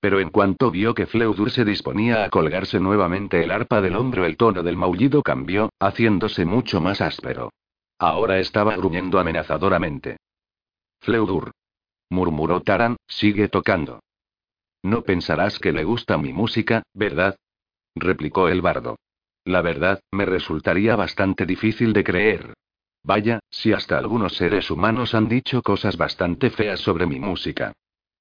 [0.00, 4.24] Pero en cuanto vio que Fleudur se disponía a colgarse nuevamente el arpa del hombro,
[4.24, 7.52] el tono del maullido cambió, haciéndose mucho más áspero.
[7.98, 10.16] Ahora estaba gruñendo amenazadoramente.
[11.02, 11.50] Fleudur.
[12.08, 14.00] murmuró Taran, sigue tocando.
[14.86, 17.34] No pensarás que le gusta mi música, ¿verdad?
[17.96, 19.00] replicó el bardo.
[19.44, 22.54] La verdad, me resultaría bastante difícil de creer.
[23.02, 27.72] Vaya, si hasta algunos seres humanos han dicho cosas bastante feas sobre mi música.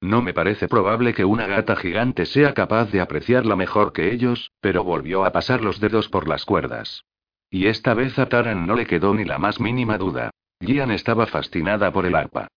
[0.01, 4.51] No me parece probable que una gata gigante sea capaz de apreciarla mejor que ellos,
[4.59, 7.05] pero volvió a pasar los dedos por las cuerdas.
[7.51, 10.31] Y esta vez a Taran no le quedó ni la más mínima duda.
[10.59, 12.47] Gian estaba fascinada por el arpa.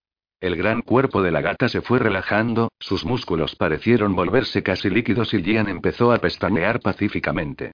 [0.40, 5.34] El gran cuerpo de la gata se fue relajando, sus músculos parecieron volverse casi líquidos
[5.34, 7.72] y Gian empezó a pestañear pacíficamente.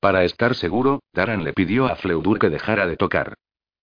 [0.00, 3.34] Para estar seguro, Taran le pidió a Fleudur que dejara de tocar.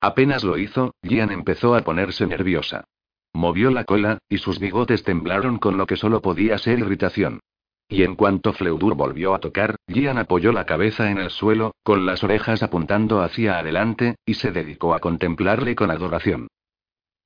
[0.02, 2.86] Apenas lo hizo, Gian empezó a ponerse nerviosa.
[3.34, 7.40] Movió la cola, y sus bigotes temblaron con lo que solo podía ser irritación.
[7.88, 12.08] Y en cuanto Fleudur volvió a tocar, Gian apoyó la cabeza en el suelo, con
[12.08, 16.48] las orejas apuntando hacia adelante, y se dedicó a contemplarle con adoración.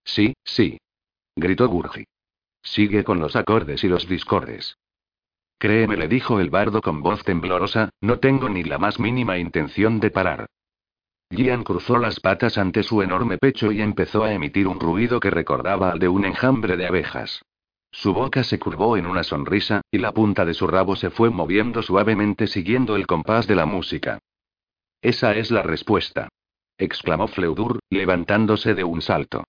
[0.03, 0.77] Sí, sí.
[1.37, 2.03] Gritó Gurgi.
[2.63, 4.75] Sigue con los acordes y los discordes.
[5.59, 9.99] Créeme, le dijo el bardo con voz temblorosa, no tengo ni la más mínima intención
[9.99, 10.47] de parar.
[11.29, 15.29] Gian cruzó las patas ante su enorme pecho y empezó a emitir un ruido que
[15.29, 17.43] recordaba al de un enjambre de abejas.
[17.91, 21.29] Su boca se curvó en una sonrisa, y la punta de su rabo se fue
[21.29, 24.17] moviendo suavemente siguiendo el compás de la música.
[25.03, 26.29] Esa es la respuesta.
[26.79, 29.43] exclamó Fleudur, levantándose de un salto.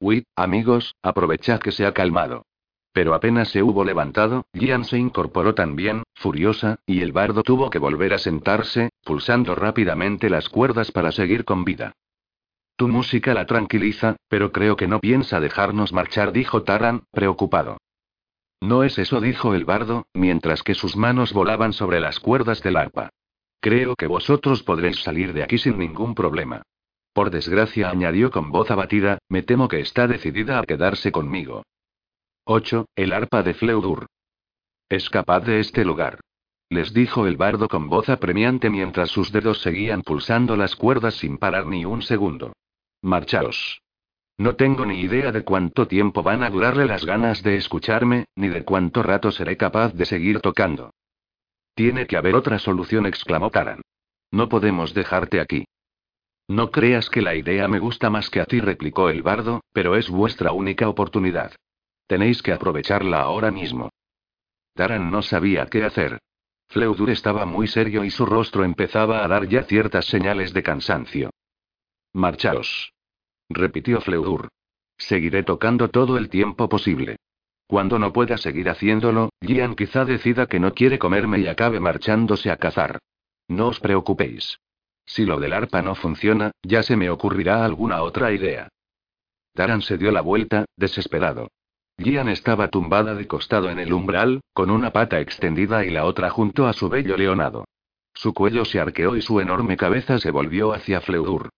[0.00, 2.44] Uy, amigos, aprovechad que se ha calmado.
[2.92, 7.80] Pero apenas se hubo levantado, Gian se incorporó también, furiosa, y el bardo tuvo que
[7.80, 11.92] volver a sentarse, pulsando rápidamente las cuerdas para seguir con vida.
[12.76, 17.78] Tu música la tranquiliza, pero creo que no piensa dejarnos marchar, dijo Taran, preocupado.
[18.60, 22.76] No es eso, dijo el bardo, mientras que sus manos volaban sobre las cuerdas del
[22.76, 23.10] arpa.
[23.60, 26.62] Creo que vosotros podréis salir de aquí sin ningún problema.
[27.14, 31.62] Por desgracia, añadió con voz abatida, me temo que está decidida a quedarse conmigo.
[32.44, 32.88] 8.
[32.96, 34.06] El arpa de Fleudur.
[34.88, 36.18] Escapad de este lugar.
[36.68, 41.38] Les dijo el bardo con voz apremiante mientras sus dedos seguían pulsando las cuerdas sin
[41.38, 42.52] parar ni un segundo.
[43.00, 43.80] Marchaos.
[44.36, 48.48] No tengo ni idea de cuánto tiempo van a durarle las ganas de escucharme, ni
[48.48, 50.90] de cuánto rato seré capaz de seguir tocando.
[51.76, 53.82] Tiene que haber otra solución, exclamó Taran.
[54.32, 55.64] No podemos dejarte aquí.
[56.48, 59.96] No creas que la idea me gusta más que a ti, replicó el bardo, pero
[59.96, 61.52] es vuestra única oportunidad.
[62.06, 63.90] Tenéis que aprovecharla ahora mismo.
[64.74, 66.18] Taran no sabía qué hacer.
[66.68, 71.30] Fleudur estaba muy serio y su rostro empezaba a dar ya ciertas señales de cansancio.
[72.12, 72.92] Marchaos.
[73.48, 74.48] Repitió Fleudur.
[74.98, 77.16] Seguiré tocando todo el tiempo posible.
[77.66, 82.50] Cuando no pueda seguir haciéndolo, Gian quizá decida que no quiere comerme y acabe marchándose
[82.50, 82.98] a cazar.
[83.48, 84.58] No os preocupéis.
[85.06, 88.68] Si lo del arpa no funciona, ya se me ocurrirá alguna otra idea.
[89.54, 91.48] Taran se dio la vuelta, desesperado.
[91.96, 96.30] Gian estaba tumbada de costado en el umbral, con una pata extendida y la otra
[96.30, 97.64] junto a su bello leonado.
[98.14, 101.50] Su cuello se arqueó y su enorme cabeza se volvió hacia Fleudur.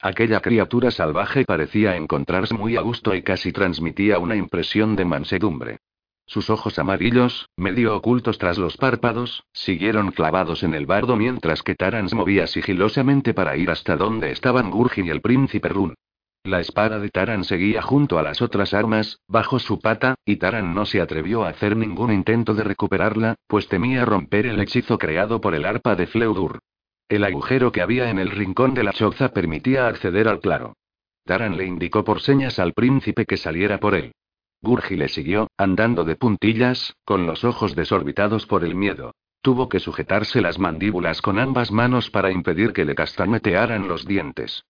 [0.00, 5.78] Aquella criatura salvaje parecía encontrarse muy a gusto y casi transmitía una impresión de mansedumbre.
[6.26, 11.74] Sus ojos amarillos, medio ocultos tras los párpados, siguieron clavados en el bardo mientras que
[11.74, 15.94] Taran se movía sigilosamente para ir hasta donde estaban Gurgin y el príncipe Run.
[16.46, 20.74] La espada de Taran seguía junto a las otras armas, bajo su pata, y Taran
[20.74, 25.40] no se atrevió a hacer ningún intento de recuperarla, pues temía romper el hechizo creado
[25.40, 26.58] por el arpa de Fleudur.
[27.08, 30.74] El agujero que había en el rincón de la choza permitía acceder al claro.
[31.24, 34.12] Taran le indicó por señas al príncipe que saliera por él.
[34.64, 39.14] Gurgi le siguió, andando de puntillas, con los ojos desorbitados por el miedo.
[39.42, 44.64] Tuvo que sujetarse las mandíbulas con ambas manos para impedir que le castañetearan los dientes.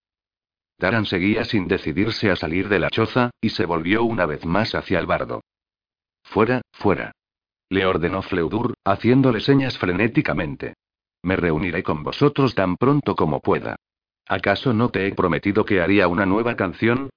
[0.77, 4.75] Taran seguía sin decidirse a salir de la choza, y se volvió una vez más
[4.75, 5.41] hacia el bardo.
[6.23, 7.13] Fuera, fuera.
[7.69, 10.75] Le ordenó Fleudur, haciéndole señas frenéticamente.
[11.23, 13.77] Me reuniré con vosotros tan pronto como pueda.
[14.27, 17.09] ¿Acaso no te he prometido que haría una nueva canción?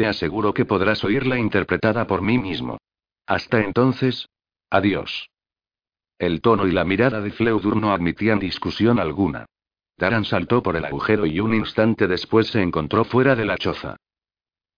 [0.00, 2.78] Te aseguro que podrás oírla interpretada por mí mismo.
[3.26, 4.30] Hasta entonces.
[4.70, 5.28] Adiós.
[6.18, 9.44] El tono y la mirada de Fleudur no admitían discusión alguna.
[9.98, 13.96] Taran saltó por el agujero y un instante después se encontró fuera de la choza.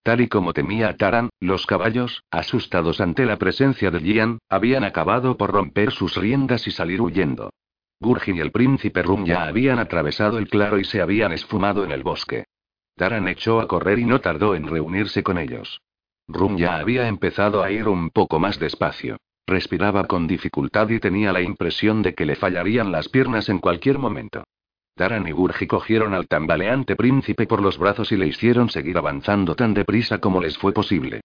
[0.02, 5.36] Tal y como temía Taran, los caballos, asustados ante la presencia de Gian, habían acabado
[5.36, 7.52] por romper sus riendas y salir huyendo.
[8.00, 11.92] Gurgin y el príncipe Rum ya habían atravesado el claro y se habían esfumado en
[11.92, 12.46] el bosque.
[12.96, 15.80] Taran echó a correr y no tardó en reunirse con ellos.
[16.28, 19.16] Rum ya había empezado a ir un poco más despacio.
[19.46, 23.98] Respiraba con dificultad y tenía la impresión de que le fallarían las piernas en cualquier
[23.98, 24.44] momento.
[24.94, 29.54] Taran y Gurgi cogieron al tambaleante príncipe por los brazos y le hicieron seguir avanzando
[29.54, 31.22] tan deprisa como les fue posible.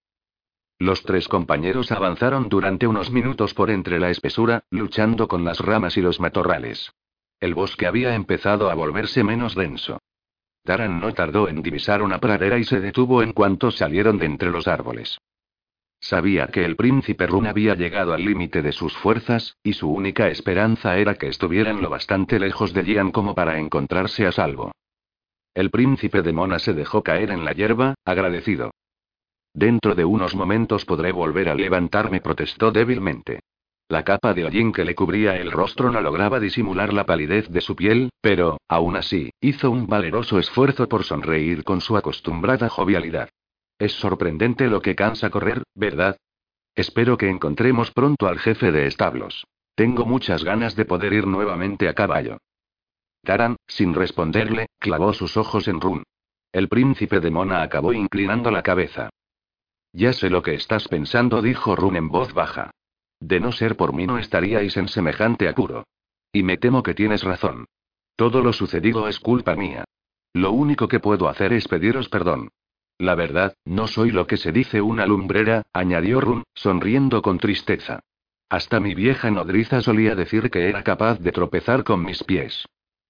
[0.80, 5.98] Los tres compañeros avanzaron durante unos minutos por entre la espesura, luchando con las ramas
[5.98, 6.92] y los matorrales.
[7.40, 10.00] El bosque había empezado a volverse menos denso.
[10.68, 14.52] Taran no tardó en divisar una pradera y se detuvo en cuanto salieron de entre
[14.52, 15.18] los árboles.
[16.02, 20.28] Sabía que el príncipe Run había llegado al límite de sus fuerzas, y su única
[20.28, 24.74] esperanza era que estuvieran lo bastante lejos de Jian como para encontrarse a salvo.
[25.54, 28.72] El príncipe de Mona se dejó caer en la hierba, agradecido.
[29.54, 33.40] Dentro de unos momentos podré volver a levantarme, protestó débilmente.
[33.90, 37.62] La capa de hollín que le cubría el rostro no lograba disimular la palidez de
[37.62, 43.30] su piel, pero, aún así, hizo un valeroso esfuerzo por sonreír con su acostumbrada jovialidad.
[43.80, 46.18] Es sorprendente lo que cansa correr, ¿verdad?
[46.76, 49.46] Espero que encontremos pronto al jefe de establos.
[49.74, 52.40] Tengo muchas ganas de poder ir nuevamente a caballo.
[53.24, 56.04] Taran, sin responderle, clavó sus ojos en Run.
[56.52, 59.10] El príncipe de Mona acabó inclinando la cabeza.
[59.94, 62.72] Ya sé lo que estás pensando, dijo Run en voz baja.
[63.20, 65.86] De no ser por mí no estaríais en semejante apuro.
[66.32, 67.66] Y me temo que tienes razón.
[68.16, 69.86] Todo lo sucedido es culpa mía.
[70.34, 72.50] Lo único que puedo hacer es pediros perdón.
[73.00, 78.00] La verdad, no soy lo que se dice una lumbrera, añadió Run, sonriendo con tristeza.
[78.50, 82.66] Hasta mi vieja nodriza solía decir que era capaz de tropezar con mis pies.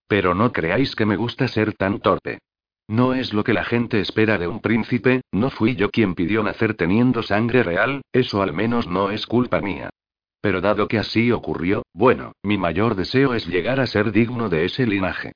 [0.08, 2.40] Pero no creáis que me gusta ser tan torpe.
[2.88, 6.42] No es lo que la gente espera de un príncipe, no fui yo quien pidió
[6.42, 9.90] nacer teniendo sangre real, eso al menos no es culpa mía.
[10.42, 14.66] Pero dado que así ocurrió, bueno, mi mayor deseo es llegar a ser digno de
[14.66, 15.34] ese linaje.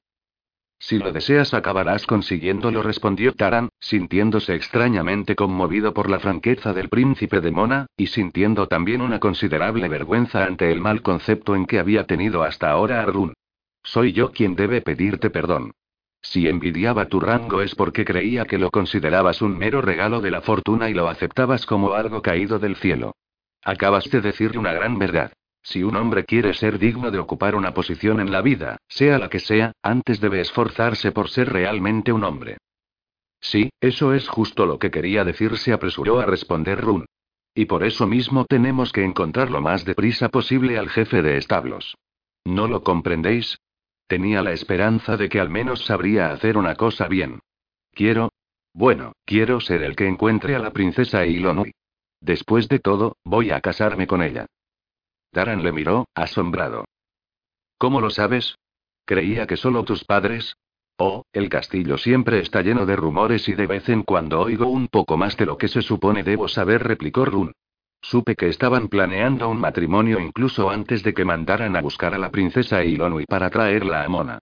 [0.81, 7.39] Si lo deseas acabarás consiguiéndolo, respondió Taran, sintiéndose extrañamente conmovido por la franqueza del príncipe
[7.39, 12.07] de Mona, y sintiendo también una considerable vergüenza ante el mal concepto en que había
[12.07, 13.33] tenido hasta ahora a Run.
[13.83, 15.71] Soy yo quien debe pedirte perdón.
[16.19, 20.41] Si envidiaba tu rango es porque creía que lo considerabas un mero regalo de la
[20.41, 23.13] fortuna y lo aceptabas como algo caído del cielo.
[23.63, 25.33] Acabas de decir una gran verdad.
[25.63, 29.29] Si un hombre quiere ser digno de ocupar una posición en la vida, sea la
[29.29, 32.57] que sea, antes debe esforzarse por ser realmente un hombre.
[33.39, 37.05] Sí, eso es justo lo que quería decir, se apresuró a responder Run.
[37.53, 41.95] Y por eso mismo tenemos que encontrar lo más deprisa posible al jefe de establos.
[42.45, 43.57] ¿No lo comprendéis?
[44.07, 47.39] Tenía la esperanza de que al menos sabría hacer una cosa bien.
[47.93, 48.31] Quiero.
[48.73, 51.71] Bueno, quiero ser el que encuentre a la princesa Ilonui.
[52.21, 54.45] Después de todo, voy a casarme con ella.
[55.31, 56.85] Taran le miró, asombrado.
[57.77, 58.57] ¿Cómo lo sabes?
[59.05, 60.55] Creía que solo tus padres.
[60.97, 64.87] Oh, el castillo siempre está lleno de rumores y de vez en cuando oigo un
[64.87, 67.53] poco más de lo que se supone debo saber, replicó Run.
[68.01, 72.29] Supe que estaban planeando un matrimonio incluso antes de que mandaran a buscar a la
[72.29, 74.39] princesa Ilonui para traerla a Mona.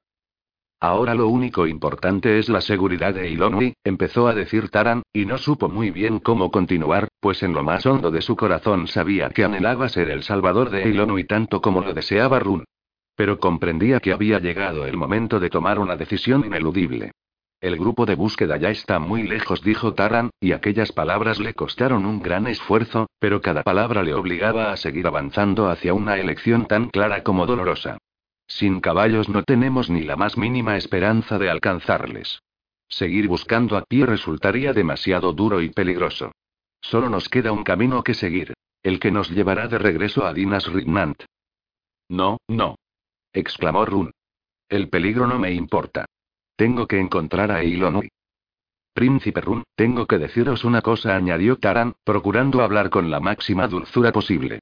[0.82, 5.38] Ahora lo único importante es la seguridad de Ilonui, empezó a decir Taran, y no
[5.38, 9.44] supo muy bien cómo continuar, pues en lo más hondo de su corazón sabía que
[9.44, 12.64] anhelaba ser el salvador de Ilonui tanto como lo deseaba Run.
[13.18, 17.12] Pero comprendía que había llegado el momento de tomar una decisión ineludible.
[17.60, 22.06] El grupo de búsqueda ya está muy lejos, dijo Taran, y aquellas palabras le costaron
[22.06, 26.88] un gran esfuerzo, pero cada palabra le obligaba a seguir avanzando hacia una elección tan
[26.88, 27.98] clara como dolorosa.
[28.50, 32.42] Sin caballos no tenemos ni la más mínima esperanza de alcanzarles.
[32.90, 36.34] Seguir buscando a pie resultaría demasiado duro y peligroso.
[36.82, 38.54] Solo nos queda un camino que seguir.
[38.82, 41.24] El que nos llevará de regreso a Dinas Rignant.
[42.10, 42.76] No, no.
[43.34, 44.12] exclamó Run.
[44.68, 46.06] El peligro no me importa.
[46.56, 48.10] Tengo que encontrar a Ilonui.
[48.94, 54.12] Príncipe Run, tengo que deciros una cosa, añadió Taran, procurando hablar con la máxima dulzura
[54.12, 54.60] posible.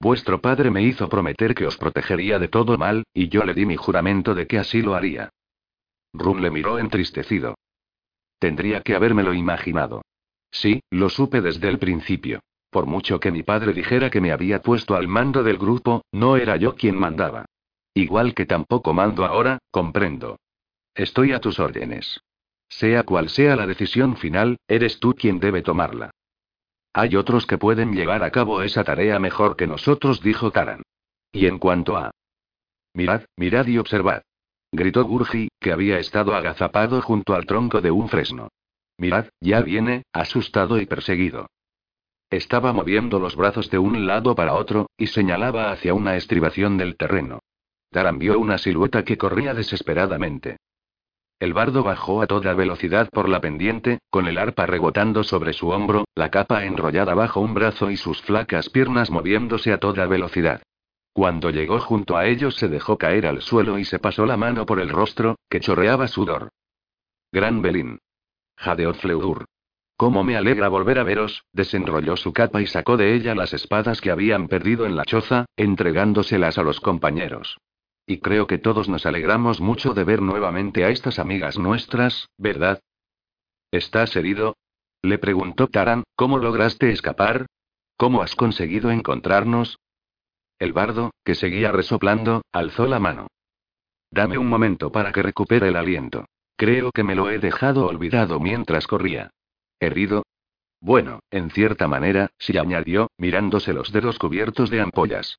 [0.00, 3.66] Vuestro padre me hizo prometer que os protegería de todo mal, y yo le di
[3.66, 5.28] mi juramento de que así lo haría.
[6.14, 7.54] Run le miró entristecido.
[8.38, 10.02] Tendría que habérmelo imaginado.
[10.50, 12.40] Sí, lo supe desde el principio.
[12.70, 16.36] Por mucho que mi padre dijera que me había puesto al mando del grupo, no
[16.36, 17.44] era yo quien mandaba.
[17.92, 20.38] Igual que tampoco mando ahora, comprendo.
[20.94, 22.20] Estoy a tus órdenes.
[22.68, 26.12] Sea cual sea la decisión final, eres tú quien debe tomarla.
[26.92, 30.82] Hay otros que pueden llevar a cabo esa tarea mejor que nosotros, dijo Taran.
[31.32, 32.10] Y en cuanto a...
[32.94, 34.22] Mirad, mirad y observad.
[34.72, 38.48] Gritó Gurgi, que había estado agazapado junto al tronco de un fresno.
[38.98, 41.46] Mirad, ya viene, asustado y perseguido.
[42.28, 46.96] Estaba moviendo los brazos de un lado para otro, y señalaba hacia una estribación del
[46.96, 47.40] terreno.
[47.90, 50.58] Taran vio una silueta que corría desesperadamente.
[51.40, 55.70] El bardo bajó a toda velocidad por la pendiente, con el arpa rebotando sobre su
[55.70, 60.62] hombro, la capa enrollada bajo un brazo y sus flacas piernas moviéndose a toda velocidad.
[61.14, 64.66] Cuando llegó junto a ellos se dejó caer al suelo y se pasó la mano
[64.66, 66.50] por el rostro, que chorreaba sudor.
[67.32, 68.00] Gran Belín.
[68.58, 69.46] Jadeó Fleudur.
[69.96, 74.02] Cómo me alegra volver a veros, desenrolló su capa y sacó de ella las espadas
[74.02, 77.56] que habían perdido en la choza, entregándoselas a los compañeros.
[78.10, 82.80] Y creo que todos nos alegramos mucho de ver nuevamente a estas amigas nuestras, ¿verdad?
[83.70, 84.56] ¿Estás herido?
[85.00, 87.46] Le preguntó Taran, ¿cómo lograste escapar?
[87.96, 89.78] ¿Cómo has conseguido encontrarnos?
[90.58, 93.28] El bardo, que seguía resoplando, alzó la mano.
[94.10, 96.26] Dame un momento para que recupere el aliento.
[96.56, 99.30] Creo que me lo he dejado olvidado mientras corría.
[99.78, 100.24] ¿Herido?
[100.80, 105.38] Bueno, en cierta manera, sí añadió, mirándose los dedos cubiertos de ampollas.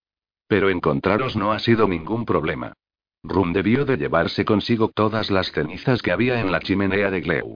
[0.52, 2.74] Pero encontraros no ha sido ningún problema.
[3.24, 7.54] Rum debió de llevarse consigo todas las cenizas que había en la chimenea de Gleu.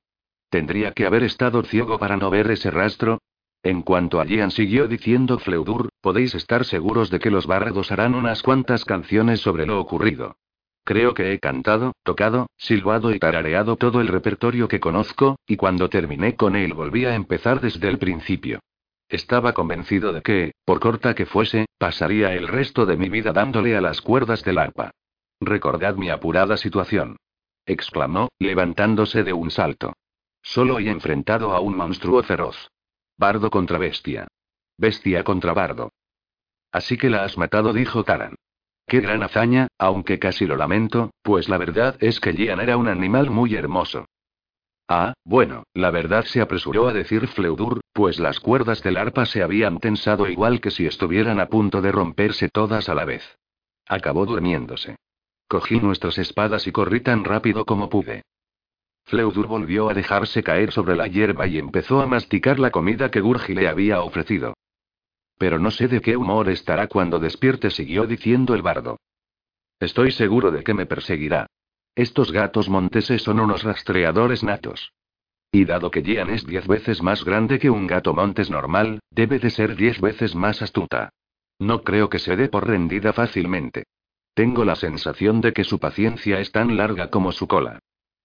[0.50, 3.20] Tendría que haber estado ciego para no ver ese rastro.
[3.64, 8.16] En cuanto a Gian siguió diciendo Fleudur, podéis estar seguros de que los bardos harán
[8.16, 10.38] unas cuantas canciones sobre lo ocurrido.
[10.86, 15.90] Creo que he cantado, tocado, silbado y tarareado todo el repertorio que conozco, y cuando
[15.90, 18.62] terminé con él volví a empezar desde el principio.
[19.10, 23.78] Estaba convencido de que, por corta que fuese, pasaría el resto de mi vida dándole
[23.78, 24.92] a las cuerdas del arpa.
[25.40, 27.18] Recordad mi apurada situación.
[27.68, 29.94] exclamó, levantándose de un salto.
[30.42, 32.70] Solo y enfrentado a un monstruo feroz.
[33.18, 34.28] Bardo contra bestia.
[34.78, 35.92] Bestia contra bardo.
[36.72, 38.36] Así que la has matado, dijo Taran.
[38.88, 42.88] Qué gran hazaña, aunque casi lo lamento, pues la verdad es que Gian era un
[42.88, 44.06] animal muy hermoso.
[44.88, 49.42] Ah, bueno, la verdad se apresuró a decir Fleudur, pues las cuerdas del arpa se
[49.42, 53.38] habían tensado igual que si estuvieran a punto de romperse todas a la vez.
[53.88, 54.98] Acabó durmiéndose.
[55.48, 58.24] Cogí nuestras espadas y corrí tan rápido como pude.
[59.06, 63.22] Fleudur volvió a dejarse caer sobre la hierba y empezó a masticar la comida que
[63.22, 64.56] Gurgi le había ofrecido.
[65.38, 68.98] Pero no sé de qué humor estará cuando despierte, siguió diciendo el bardo.
[69.80, 71.48] Estoy seguro de que me perseguirá.
[71.96, 74.92] Estos gatos monteses son unos rastreadores natos.
[75.50, 79.40] Y dado que Gian es diez veces más grande que un gato montes normal, debe
[79.40, 81.10] de ser diez veces más astuta.
[81.58, 83.86] No creo que se dé por rendida fácilmente.
[84.34, 87.80] Tengo la sensación de que su paciencia es tan larga como su cola.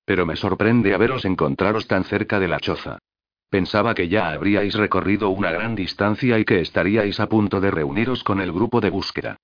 [0.05, 2.99] Pero me sorprende haberos encontraros tan cerca de la choza.
[3.49, 8.25] Pensaba que ya habríais recorrido una gran distancia y que estaríais a punto de reuniros
[8.25, 9.37] con el grupo de búsqueda.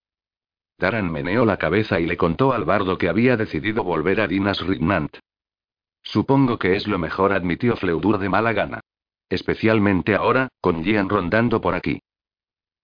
[0.79, 4.61] Taran meneó la cabeza y le contó al bardo que había decidido volver a Dinas
[4.61, 5.17] Rignant.
[6.03, 8.81] Supongo que es lo mejor, admitió Fleudur de mala gana.
[9.29, 12.01] Especialmente ahora, con Gian rondando por aquí.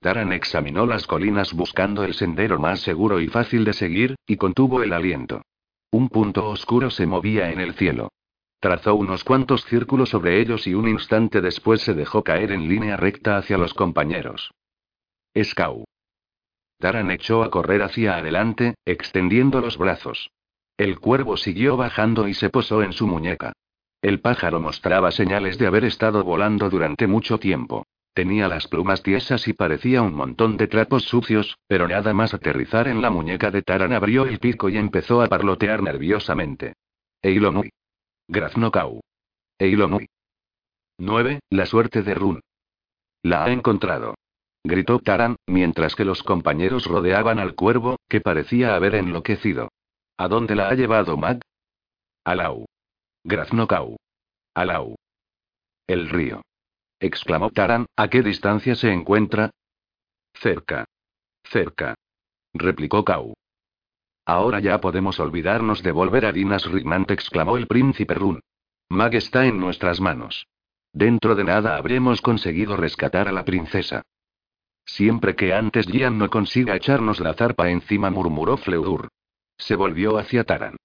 [0.00, 4.82] Taran examinó las colinas buscando el sendero más seguro y fácil de seguir, y contuvo
[4.82, 5.42] el aliento.
[5.92, 8.10] Un punto oscuro se movía en el cielo.
[8.58, 12.96] Trazó unos cuantos círculos sobre ellos y un instante después se dejó caer en línea
[12.96, 14.50] recta hacia los compañeros.
[15.34, 15.84] Escau.
[16.82, 20.32] Taran echó a correr hacia adelante, extendiendo los brazos.
[20.76, 23.52] El cuervo siguió bajando y se posó en su muñeca.
[24.02, 27.86] El pájaro mostraba señales de haber estado volando durante mucho tiempo.
[28.14, 32.88] Tenía las plumas tiesas y parecía un montón de trapos sucios, pero nada más aterrizar
[32.88, 36.74] en la muñeca de Taran abrió el pico y empezó a parlotear nerviosamente.
[37.22, 37.70] Eilonui.
[38.26, 39.00] Graznokau.
[39.56, 40.08] Eilonui.
[40.98, 41.38] 9.
[41.50, 42.40] La suerte de Run.
[43.22, 44.16] La ha encontrado.
[44.64, 49.68] Gritó Taran, mientras que los compañeros rodeaban al cuervo, que parecía haber enloquecido.
[50.16, 51.40] ¿A dónde la ha llevado Mag?
[52.24, 52.66] Alau.
[53.24, 53.96] Graznokau.
[54.54, 54.94] Alau.
[55.86, 56.42] El río.
[57.00, 59.50] Exclamó Taran, ¿a qué distancia se encuentra?
[60.34, 60.84] Cerca.
[61.42, 61.96] Cerca.
[62.54, 63.34] Replicó Kau.
[64.24, 68.40] Ahora ya podemos olvidarnos de volver a Dinas Rignant, exclamó el príncipe Run.
[68.88, 70.46] Mag está en nuestras manos.
[70.92, 74.02] Dentro de nada habremos conseguido rescatar a la princesa.
[74.84, 79.08] Siempre que antes Gian no consiga echarnos la zarpa encima, murmuró Fleur.
[79.56, 80.76] Se volvió hacia Taran.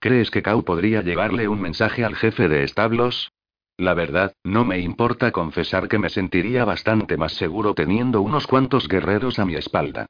[0.00, 3.32] ¿Crees que Kau podría llevarle un mensaje al jefe de establos?
[3.76, 8.86] La verdad, no me importa confesar que me sentiría bastante más seguro teniendo unos cuantos
[8.86, 10.06] guerreros a mi espalda.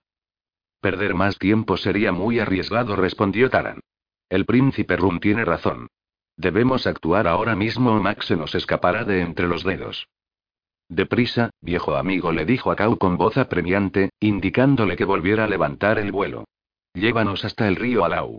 [0.80, 3.80] Perder más tiempo sería muy arriesgado, respondió Taran.
[4.28, 5.88] El príncipe Rum tiene razón.
[6.36, 10.08] Debemos actuar ahora mismo o Max se nos escapará de entre los dedos.
[10.88, 15.98] Deprisa, viejo amigo, le dijo a Kau con voz apremiante, indicándole que volviera a levantar
[15.98, 16.44] el vuelo.
[16.92, 18.38] Llévanos hasta el río Alau.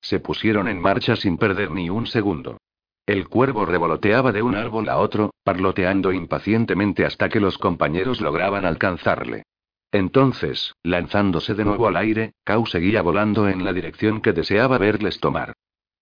[0.00, 2.58] Se pusieron en marcha sin perder ni un segundo.
[3.06, 8.64] El cuervo revoloteaba de un árbol a otro, parloteando impacientemente hasta que los compañeros lograban
[8.64, 9.44] alcanzarle.
[9.90, 15.20] Entonces, lanzándose de nuevo al aire, Kau seguía volando en la dirección que deseaba verles
[15.20, 15.54] tomar.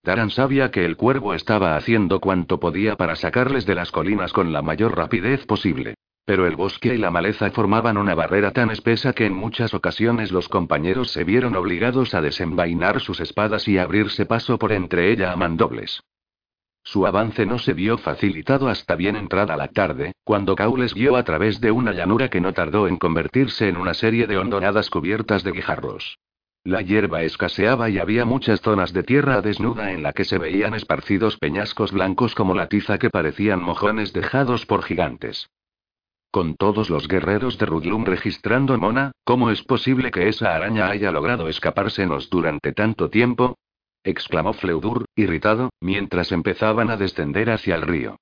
[0.02, 4.52] Taran sabía que el cuervo estaba haciendo cuanto podía para sacarles de las colinas con
[4.52, 5.94] la mayor rapidez posible.
[6.24, 10.32] Pero el bosque y la maleza formaban una barrera tan espesa que en muchas ocasiones
[10.32, 15.30] los compañeros se vieron obligados a desenvainar sus espadas y abrirse paso por entre ella
[15.30, 16.02] a mandobles.
[16.82, 21.14] Su avance no se vio facilitado hasta bien entrada la tarde, cuando Kau les guió
[21.14, 24.90] a través de una llanura que no tardó en convertirse en una serie de hondonadas
[24.90, 26.18] cubiertas de guijarros.
[26.64, 30.74] La hierba escaseaba y había muchas zonas de tierra desnuda en la que se veían
[30.74, 35.50] esparcidos peñascos blancos como la tiza que parecían mojones dejados por gigantes.
[36.30, 41.10] Con todos los guerreros de Rudlum registrando Mona, ¿cómo es posible que esa araña haya
[41.10, 43.58] logrado escapársenos durante tanto tiempo?
[44.04, 48.16] exclamó Fleudur, irritado, mientras empezaban a descender hacia el río.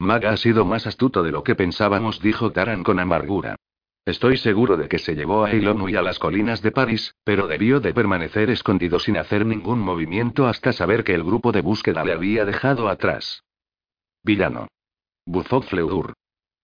[0.00, 3.56] Maga ha sido más astuto de lo que pensábamos, dijo Taran con amargura.
[4.04, 7.46] Estoy seguro de que se llevó a Eilonu y a las colinas de París, pero
[7.46, 12.04] debió de permanecer escondido sin hacer ningún movimiento hasta saber que el grupo de búsqueda
[12.04, 13.44] le había dejado atrás.
[14.24, 14.66] Villano.
[15.24, 16.14] Bufó Fleudur.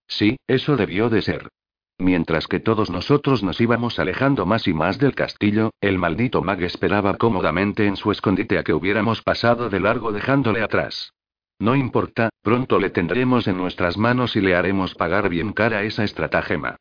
[0.09, 1.49] Sí, eso debió de ser.
[1.97, 6.61] Mientras que todos nosotros nos íbamos alejando más y más del castillo, el maldito mag
[6.63, 11.13] esperaba cómodamente en su escondite a que hubiéramos pasado de largo dejándole atrás.
[11.61, 16.03] No importa, pronto le tendremos en nuestras manos y le haremos pagar bien cara esa
[16.05, 16.77] estratagema.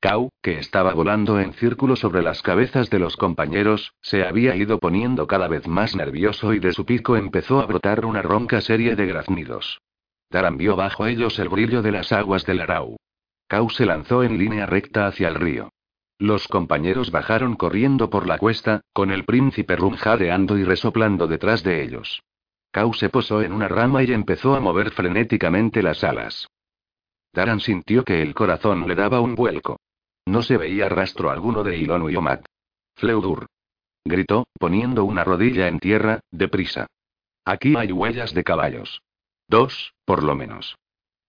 [0.00, 4.78] Kau, que estaba volando en círculo sobre las cabezas de los compañeros, se había ido
[4.78, 8.94] poniendo cada vez más nervioso y de su pico empezó a brotar una ronca serie
[8.94, 9.80] de graznidos.
[10.28, 12.96] Taran vio bajo ellos el brillo de las aguas del Arau.
[13.48, 15.70] Kau se lanzó en línea recta hacia el río.
[16.18, 21.62] Los compañeros bajaron corriendo por la cuesta, con el príncipe Rum jadeando y resoplando detrás
[21.62, 22.22] de ellos.
[22.70, 26.48] Kau se posó en una rama y empezó a mover frenéticamente las alas.
[27.32, 29.78] Taran sintió que el corazón le daba un vuelco.
[30.26, 32.16] No se veía rastro alguno de Ilonu y.
[32.96, 33.46] Fleudur.
[34.04, 36.86] Gritó, poniendo una rodilla en tierra, deprisa.
[37.44, 39.00] Aquí hay huellas de caballos.
[39.48, 40.76] Dos, por lo menos.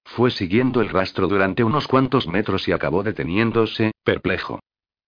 [0.04, 4.60] Fue siguiendo el rastro durante unos cuantos metros y acabó deteniéndose, perplejo.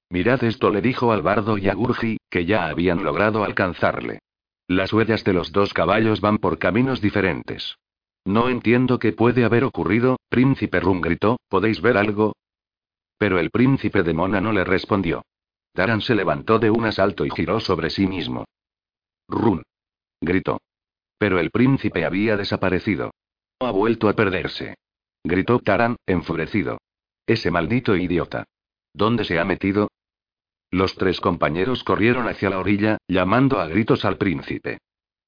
[0.10, 4.20] Mirad esto, le dijo al bardo y a Gurgi, que ya habían logrado alcanzarle.
[4.68, 7.78] Las huellas de los dos caballos van por caminos diferentes.
[8.26, 12.34] No entiendo qué puede haber ocurrido, príncipe Rum gritó, ¿podéis ver algo?
[13.20, 15.24] Pero el príncipe de Mona no le respondió.
[15.74, 18.46] Taran se levantó de un asalto y giró sobre sí mismo.
[19.28, 19.62] Run.
[20.20, 20.60] gritó.
[21.20, 23.12] Pero el príncipe había desaparecido.
[23.60, 24.74] Ha vuelto a perderse
[25.24, 26.80] gritó Taran, enfurecido.
[27.26, 28.46] Ese maldito idiota.
[28.94, 29.90] ¿Dónde se ha metido?
[30.72, 34.80] Los tres compañeros corrieron hacia la orilla, llamando a gritos al príncipe.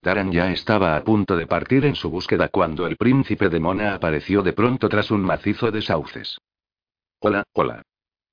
[0.01, 3.93] Taran ya estaba a punto de partir en su búsqueda cuando el príncipe de Mona
[3.93, 6.39] apareció de pronto tras un macizo de sauces.
[7.23, 7.83] Hola, hola.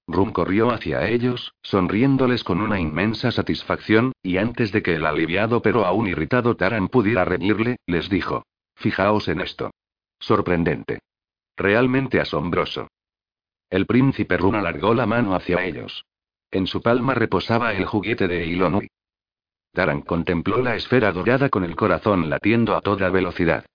[0.07, 5.61] Rum corrió hacia ellos, sonriéndoles con una inmensa satisfacción, y antes de que el aliviado
[5.61, 9.73] pero aún irritado Taran pudiera reñirle, les dijo: Fijaos en esto.
[10.19, 11.01] Sorprendente.
[11.55, 12.89] Realmente asombroso.
[13.69, 16.07] El príncipe Run alargó la mano hacia ellos.
[16.51, 18.89] En su palma reposaba el juguete de Ilonui.
[19.75, 23.67] Taran contempló la esfera dorada con el corazón latiendo a toda velocidad.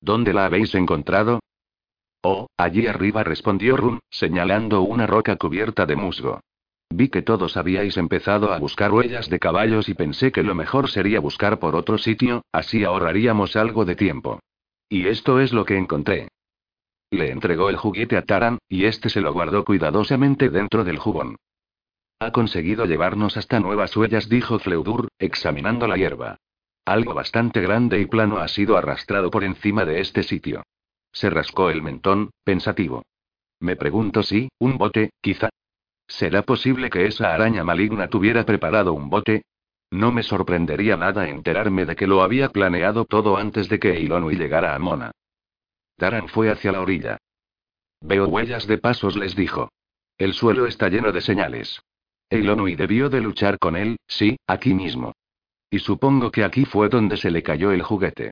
[0.00, 1.40] ¿Dónde la habéis encontrado?
[2.22, 6.40] Oh, allí arriba respondió Run, señalando una roca cubierta de musgo.
[6.90, 10.90] Vi que todos habíais empezado a buscar huellas de caballos y pensé que lo mejor
[10.90, 14.40] sería buscar por otro sitio, así ahorraríamos algo de tiempo.
[14.88, 16.28] Y esto es lo que encontré.
[17.10, 21.36] Le entregó el juguete a Taran, y este se lo guardó cuidadosamente dentro del jubón.
[22.18, 26.36] Ha conseguido llevarnos hasta nuevas huellas, dijo Fleudur, examinando la hierba.
[26.84, 30.64] Algo bastante grande y plano ha sido arrastrado por encima de este sitio.
[31.12, 33.02] Se rascó el mentón, pensativo.
[33.60, 35.50] Me pregunto si, un bote, quizá.
[36.06, 39.42] ¿Será posible que esa araña maligna tuviera preparado un bote?
[39.90, 44.36] No me sorprendería nada enterarme de que lo había planeado todo antes de que Ilonui
[44.36, 45.10] llegara a Mona.
[45.96, 47.18] Taran fue hacia la orilla.
[48.00, 49.70] Veo huellas de pasos, les dijo.
[50.16, 51.82] El suelo está lleno de señales.
[52.30, 55.12] Eilonui debió de luchar con él, sí, aquí mismo.
[55.68, 58.30] Y supongo que aquí fue donde se le cayó el juguete.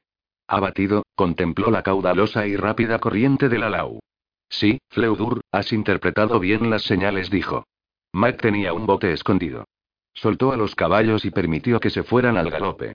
[0.48, 4.00] Abatido, contempló la caudalosa y rápida corriente del Alau.
[4.48, 7.64] Sí, Fleudur, has interpretado bien las señales, dijo.
[8.12, 9.66] Mac tenía un bote escondido.
[10.14, 12.94] Soltó a los caballos y permitió que se fueran al galope.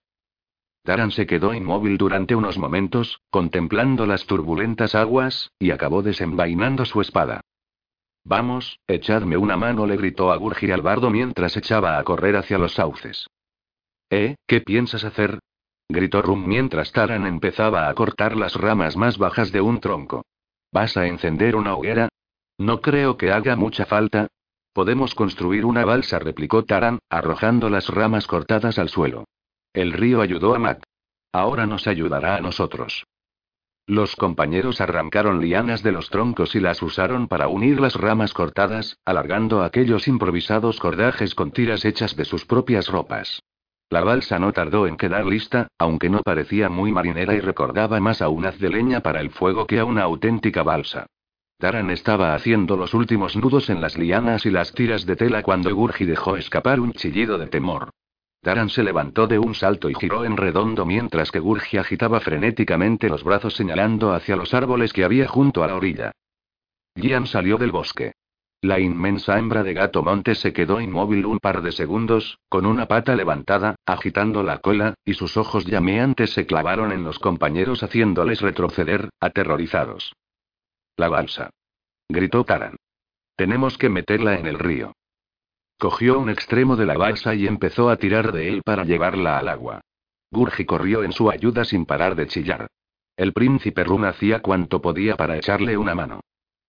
[0.82, 7.00] Taran se quedó inmóvil durante unos momentos, contemplando las turbulentas aguas, y acabó desenvainando su
[7.02, 7.42] espada.
[8.26, 12.58] Vamos, echadme una mano, le gritó a Gurgi al bardo mientras echaba a correr hacia
[12.58, 13.28] los sauces.
[14.10, 14.36] ¿Eh?
[14.48, 15.40] ¿Qué piensas hacer?
[15.94, 20.26] Gritó Rum mientras Taran empezaba a cortar las ramas más bajas de un tronco.
[20.72, 22.10] ¿Vas a encender una hoguera?
[22.58, 24.28] No creo que haga mucha falta.
[24.74, 29.26] Podemos construir una balsa, replicó Taran, arrojando las ramas cortadas al suelo.
[29.72, 30.84] El río ayudó a Mac.
[31.32, 33.06] Ahora nos ayudará a nosotros.
[33.86, 38.98] Los compañeros arrancaron lianas de los troncos y las usaron para unir las ramas cortadas,
[39.06, 43.42] alargando aquellos improvisados cordajes con tiras hechas de sus propias ropas.
[43.94, 48.24] La balsa no tardó en quedar lista, aunque no parecía muy marinera y recordaba más
[48.24, 51.06] a un haz de leña para el fuego que a una auténtica balsa.
[51.60, 55.72] Taran estaba haciendo los últimos nudos en las lianas y las tiras de tela cuando
[55.76, 57.92] Gurgi dejó escapar un chillido de temor.
[58.42, 63.10] Taran se levantó de un salto y giró en redondo mientras que Gurgi agitaba frenéticamente
[63.10, 66.14] los brazos señalando hacia los árboles que había junto a la orilla.
[66.96, 68.14] Gian salió del bosque.
[68.64, 72.88] La inmensa hembra de gato monte se quedó inmóvil un par de segundos, con una
[72.88, 78.40] pata levantada, agitando la cola, y sus ojos llameantes se clavaron en los compañeros haciéndoles
[78.40, 80.16] retroceder, aterrorizados.
[80.96, 81.50] La balsa.
[82.08, 82.78] Gritó Taran.
[83.36, 84.94] Tenemos que meterla en el río.
[85.78, 89.50] Cogió un extremo de la balsa y empezó a tirar de él para llevarla al
[89.50, 89.82] agua.
[90.32, 92.68] Gurgi corrió en su ayuda sin parar de chillar.
[93.18, 96.22] El príncipe Run hacía cuanto podía para echarle una mano.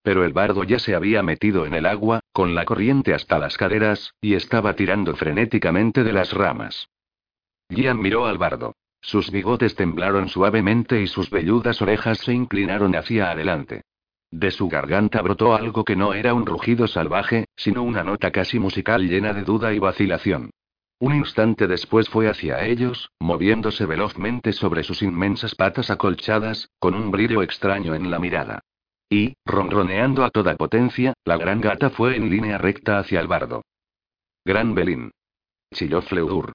[0.04, 3.56] Pero el bardo ya se había metido en el agua, con la corriente hasta las
[3.56, 6.90] caderas, y estaba tirando frenéticamente de las ramas.
[7.70, 8.74] Gian miró al bardo.
[9.00, 13.84] Sus bigotes temblaron suavemente y sus velludas orejas se inclinaron hacia adelante.
[14.30, 18.58] De su garganta brotó algo que no era un rugido salvaje, sino una nota casi
[18.58, 20.50] musical llena de duda y vacilación.
[20.98, 27.10] Un instante después fue hacia ellos, moviéndose velozmente sobre sus inmensas patas acolchadas, con un
[27.10, 28.60] brillo extraño en la mirada.
[29.08, 33.62] Y, ronroneando a toda potencia, la gran gata fue en línea recta hacia el bardo.
[34.44, 35.10] Gran Belín.
[35.72, 36.52] Chilló Fleudur.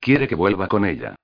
[0.00, 1.14] Quiere que vuelva con ella.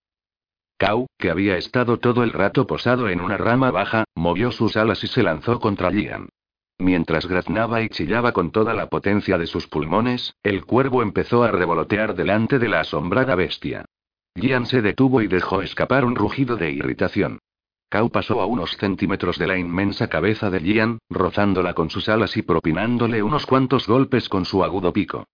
[0.79, 5.03] Kau, que había estado todo el rato posado en una rama baja, movió sus alas
[5.03, 6.29] y se lanzó contra Lian.
[6.79, 11.51] Mientras graznaba y chillaba con toda la potencia de sus pulmones, el cuervo empezó a
[11.51, 13.85] revolotear delante de la asombrada bestia.
[14.37, 17.41] Lian se detuvo y dejó escapar un rugido de irritación.
[17.91, 22.37] Kau pasó a unos centímetros de la inmensa cabeza de Lian, rozándola con sus alas
[22.37, 25.27] y propinándole unos cuantos golpes con su agudo pico.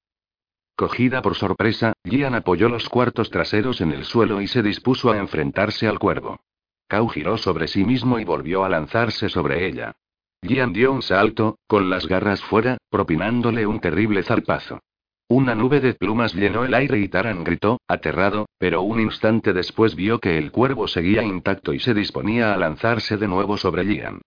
[0.77, 5.19] Cogida por sorpresa, Gian apoyó los cuartos traseros en el suelo y se dispuso a
[5.19, 6.41] enfrentarse al cuervo.
[6.87, 9.95] Kau giró sobre sí mismo y volvió a lanzarse sobre ella.
[10.43, 14.81] Gian dio un salto, con las garras fuera, propinándole un terrible zarpazo.
[15.29, 19.95] Una nube de plumas llenó el aire y Taran gritó, aterrado, pero un instante después
[19.95, 24.21] vio que el cuervo seguía intacto y se disponía a lanzarse de nuevo sobre Gian.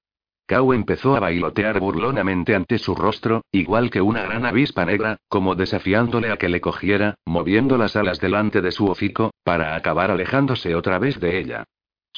[0.47, 5.55] Kau empezó a bailotear burlonamente ante su rostro, igual que una gran avispa negra, como
[5.55, 10.73] desafiándole a que le cogiera, moviendo las alas delante de su hocico, para acabar alejándose
[10.73, 11.65] otra vez de ella.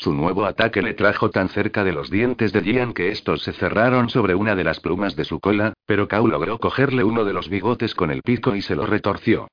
[0.02, 3.52] Su nuevo ataque le trajo tan cerca de los dientes de Gian que estos se
[3.52, 7.34] cerraron sobre una de las plumas de su cola, pero Kau logró cogerle uno de
[7.34, 9.50] los bigotes con el pico y se lo retorció.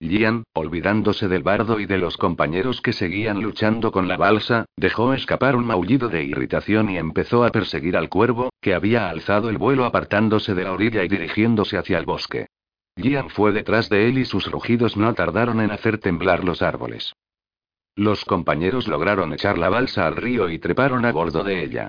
[0.00, 5.12] Lian, olvidándose del bardo y de los compañeros que seguían luchando con la balsa, dejó
[5.12, 9.58] escapar un maullido de irritación y empezó a perseguir al cuervo, que había alzado el
[9.58, 12.46] vuelo apartándose de la orilla y dirigiéndose hacia el bosque.
[12.96, 17.12] Lian fue detrás de él y sus rugidos no tardaron en hacer temblar los árboles.
[17.98, 21.88] Los compañeros lograron echar la balsa al río y treparon a bordo de ella.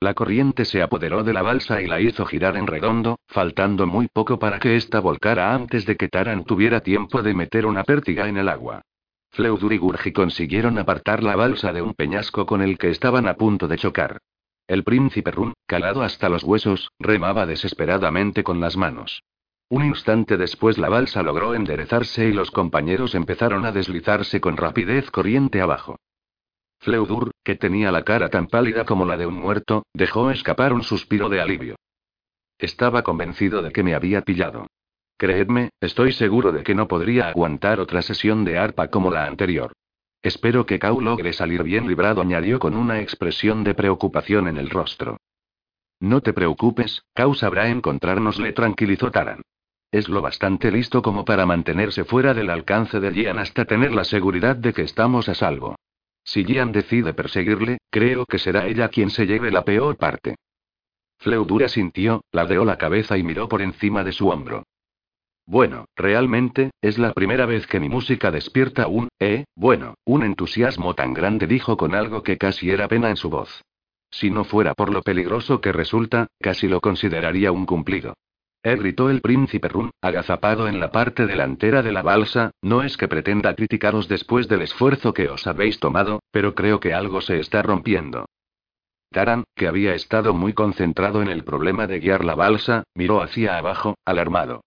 [0.00, 4.08] La corriente se apoderó de la balsa y la hizo girar en redondo, faltando muy
[4.08, 8.26] poco para que ésta volcara antes de que Taran tuviera tiempo de meter una pértiga
[8.26, 8.80] en el agua.
[9.32, 13.34] Fleudur y Gurgi consiguieron apartar la balsa de un peñasco con el que estaban a
[13.34, 14.16] punto de chocar.
[14.66, 19.22] El príncipe Run, calado hasta los huesos, remaba desesperadamente con las manos.
[19.70, 25.12] Un instante después la balsa logró enderezarse y los compañeros empezaron a deslizarse con rapidez
[25.12, 25.96] corriente abajo.
[26.80, 30.82] Fleudur, que tenía la cara tan pálida como la de un muerto, dejó escapar un
[30.82, 31.76] suspiro de alivio.
[32.58, 34.66] Estaba convencido de que me había pillado.
[35.16, 39.72] Creedme, estoy seguro de que no podría aguantar otra sesión de arpa como la anterior.
[40.20, 44.68] Espero que Kau logre salir bien librado, añadió con una expresión de preocupación en el
[44.68, 45.18] rostro.
[46.00, 49.42] No te preocupes, Kau sabrá encontrarnos, le tranquilizó Taran.
[49.92, 54.04] Es lo bastante listo como para mantenerse fuera del alcance de Gian hasta tener la
[54.04, 55.76] seguridad de que estamos a salvo.
[56.22, 60.36] Si Gian decide perseguirle, creo que será ella quien se lleve la peor parte.
[61.18, 64.62] Fleudura sintió, ladeó la cabeza y miró por encima de su hombro.
[65.44, 70.94] Bueno, realmente, es la primera vez que mi música despierta un, eh, bueno, un entusiasmo
[70.94, 73.62] tan grande, dijo con algo que casi era pena en su voz.
[74.12, 78.14] Si no fuera por lo peligroso que resulta, casi lo consideraría un cumplido.
[78.62, 82.98] Él gritó el príncipe Run, agazapado en la parte delantera de la balsa, no es
[82.98, 87.40] que pretenda criticaros después del esfuerzo que os habéis tomado, pero creo que algo se
[87.40, 88.26] está rompiendo.
[89.10, 93.56] Taran, que había estado muy concentrado en el problema de guiar la balsa, miró hacia
[93.56, 94.62] abajo, alarmado.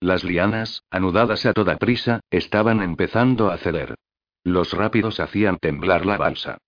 [0.00, 3.96] Las lianas, anudadas a toda prisa, estaban empezando a ceder.
[4.44, 6.58] Los rápidos hacían temblar la balsa.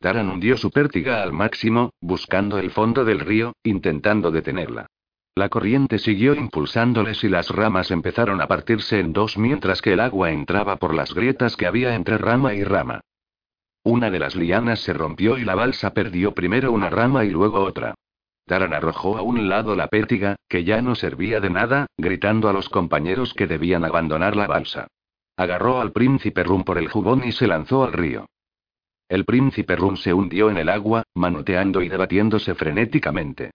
[0.00, 4.86] Taran hundió su pértiga al máximo, buscando el fondo del río, intentando detenerla.
[5.34, 10.00] La corriente siguió impulsándoles y las ramas empezaron a partirse en dos mientras que el
[10.00, 13.00] agua entraba por las grietas que había entre rama y rama.
[13.82, 17.60] Una de las lianas se rompió y la balsa perdió primero una rama y luego
[17.60, 17.94] otra.
[18.46, 22.52] Taran arrojó a un lado la pértiga, que ya no servía de nada, gritando a
[22.52, 24.88] los compañeros que debían abandonar la balsa.
[25.36, 28.26] Agarró al príncipe Rum por el jubón y se lanzó al río.
[29.08, 33.52] El príncipe Rum se hundió en el agua, manoteando y debatiéndose frenéticamente.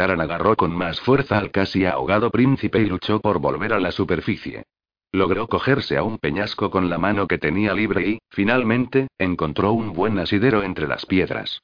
[0.00, 4.64] Agarró con más fuerza al casi ahogado príncipe y luchó por volver a la superficie.
[5.12, 9.92] Logró cogerse a un peñasco con la mano que tenía libre y, finalmente, encontró un
[9.92, 11.60] buen asidero entre las piedras.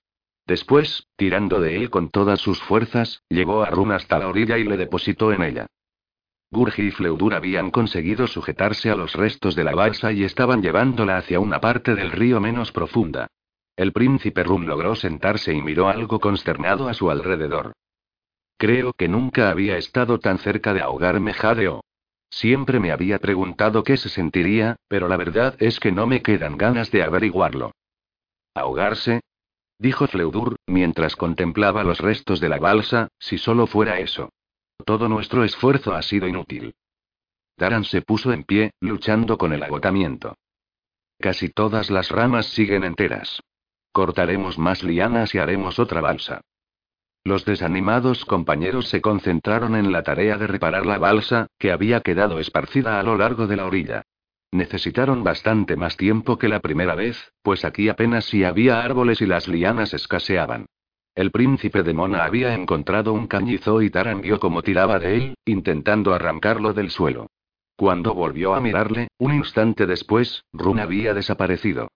[0.46, 4.64] Después, tirando de él con todas sus fuerzas, llevó a Run hasta la orilla y
[4.64, 5.66] le depositó en ella.
[6.50, 11.16] Gurgi y Fleudur habían conseguido sujetarse a los restos de la balsa y estaban llevándola
[11.16, 13.28] hacia una parte del río menos profunda.
[13.76, 17.72] El príncipe Rum logró sentarse y miró algo consternado a su alrededor.
[18.58, 21.82] Creo que nunca había estado tan cerca de ahogarme, jadeó.
[22.30, 26.56] Siempre me había preguntado qué se sentiría, pero la verdad es que no me quedan
[26.56, 27.72] ganas de averiguarlo.
[28.54, 29.20] ¿Ahogarse?
[29.78, 34.30] dijo Fleudur, mientras contemplaba los restos de la balsa, si solo fuera eso.
[34.84, 36.74] Todo nuestro esfuerzo ha sido inútil.
[37.56, 40.36] Taran se puso en pie, luchando con el agotamiento.
[41.18, 43.42] Casi todas las ramas siguen enteras.
[43.92, 46.42] Cortaremos más lianas y haremos otra balsa.
[47.26, 52.38] Los desanimados compañeros se concentraron en la tarea de reparar la balsa, que había quedado
[52.38, 54.02] esparcida a lo largo de la orilla.
[54.52, 59.26] Necesitaron bastante más tiempo que la primera vez, pues aquí apenas si había árboles y
[59.26, 60.66] las lianas escaseaban.
[61.16, 65.34] El príncipe de Mona había encontrado un cañizo y Taran vio cómo tiraba de él,
[65.44, 67.26] intentando arrancarlo del suelo.
[67.74, 71.88] Cuando volvió a mirarle, un instante después, Run había desaparecido.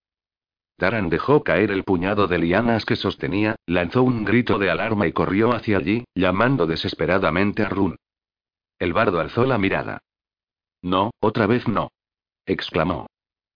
[0.80, 5.12] Taran dejó caer el puñado de lianas que sostenía, lanzó un grito de alarma y
[5.12, 7.96] corrió hacia allí, llamando desesperadamente a Run.
[8.78, 9.98] El bardo alzó la mirada.
[10.80, 11.90] No, otra vez no.
[12.46, 13.08] exclamó.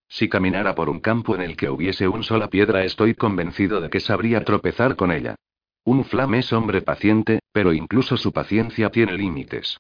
[0.07, 3.89] Si caminara por un campo en el que hubiese un sola piedra, estoy convencido de
[3.89, 5.35] que sabría tropezar con ella.
[5.83, 9.79] Un flam es hombre paciente, pero incluso su paciencia tiene límites.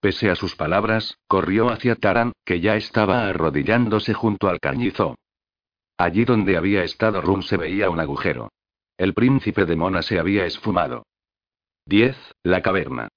[0.00, 5.16] Pese a sus palabras, corrió hacia Taran, que ya estaba arrodillándose junto al cañizo.
[5.96, 8.50] Allí donde había estado Rum se veía un agujero.
[8.96, 11.04] El príncipe de Mona se había esfumado.
[11.86, 12.16] 10.
[12.42, 13.08] La caverna.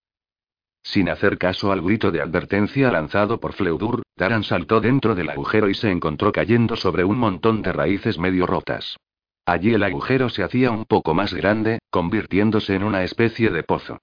[0.83, 5.69] Sin hacer caso al grito de advertencia lanzado por Fleudur, Taran saltó dentro del agujero
[5.69, 8.97] y se encontró cayendo sobre un montón de raíces medio rotas.
[9.45, 13.99] Allí el agujero se hacía un poco más grande, convirtiéndose en una especie de pozo.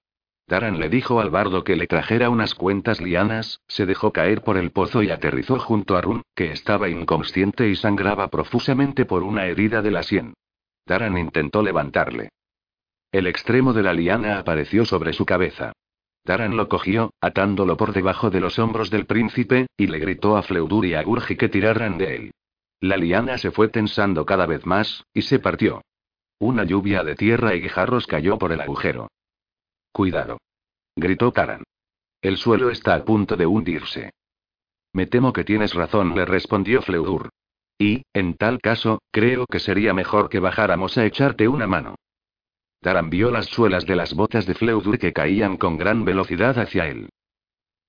[0.46, 4.56] Taran le dijo al bardo que le trajera unas cuentas lianas, se dejó caer por
[4.56, 9.46] el pozo y aterrizó junto a Run, que estaba inconsciente y sangraba profusamente por una
[9.46, 10.34] herida de la sien.
[10.84, 12.30] Taran intentó levantarle.
[13.12, 15.72] El extremo de la liana apareció sobre su cabeza.
[16.24, 20.42] Taran lo cogió, atándolo por debajo de los hombros del príncipe, y le gritó a
[20.42, 22.30] Fleudur y a Gurgi que tiraran de él.
[22.80, 25.82] La liana se fue tensando cada vez más, y se partió.
[26.38, 29.08] Una lluvia de tierra y guijarros cayó por el agujero.
[29.92, 30.38] Cuidado.
[30.96, 31.64] Gritó Taran.
[32.22, 34.12] El suelo está a punto de hundirse.
[34.94, 37.28] Me temo que tienes razón, le respondió Fleudur.
[37.78, 41.96] Y, en tal caso, creo que sería mejor que bajáramos a echarte una mano.
[42.80, 46.88] Taran vio las suelas de las botas de Fleudur que caían con gran velocidad hacia
[46.88, 47.10] él.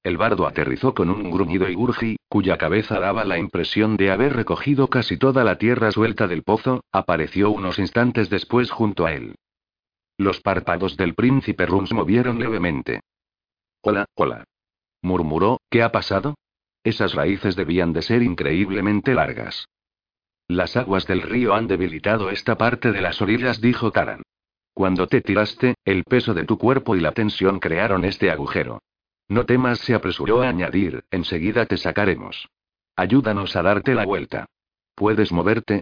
[0.04, 4.36] El bardo aterrizó con un gruñido y Gurgi, cuya cabeza daba la impresión de haber
[4.36, 9.36] recogido casi toda la tierra suelta del pozo, apareció unos instantes después junto a él.
[10.18, 13.02] Los párpados del príncipe Rums movieron levemente.
[13.82, 14.46] Hola, hola.
[15.02, 16.36] Murmuró, ¿qué ha pasado?
[16.84, 19.66] Esas raíces debían de ser increíblemente largas.
[20.48, 24.22] Las aguas del río han debilitado esta parte de las orillas, dijo Taran.
[24.74, 28.82] Cuando te tiraste, el peso de tu cuerpo y la tensión crearon este agujero.
[29.30, 32.50] No temas, se apresuró a añadir, enseguida te sacaremos.
[32.96, 34.46] Ayúdanos a darte la vuelta.
[34.96, 35.82] ¿Puedes moverte?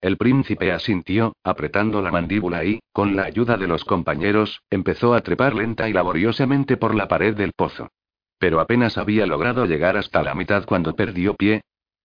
[0.00, 5.20] El príncipe asintió, apretando la mandíbula y, con la ayuda de los compañeros, empezó a
[5.20, 7.90] trepar lenta y laboriosamente por la pared del pozo.
[8.38, 11.60] Pero apenas había logrado llegar hasta la mitad cuando perdió pie.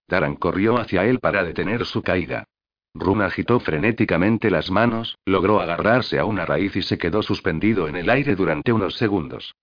[0.07, 2.43] Taran corrió hacia él para detener su caída.
[2.93, 7.95] Rum agitó frenéticamente las manos, logró agarrarse a una raíz y se quedó suspendido en
[7.95, 9.55] el aire durante unos segundos.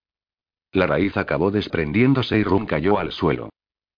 [0.72, 3.50] La raíz acabó desprendiéndose y Rum cayó al suelo.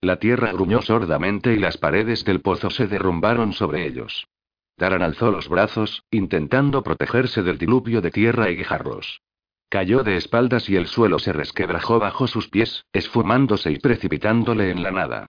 [0.05, 4.27] La tierra gruñó sordamente y las paredes del pozo se derrumbaron sobre ellos.
[4.77, 9.23] Taran alzó los brazos, intentando protegerse del diluvio de tierra y guijarros.
[9.71, 14.83] Cayó de espaldas y el suelo se resquebrajó bajo sus pies, esfumándose y precipitándole en
[14.83, 15.27] la nada.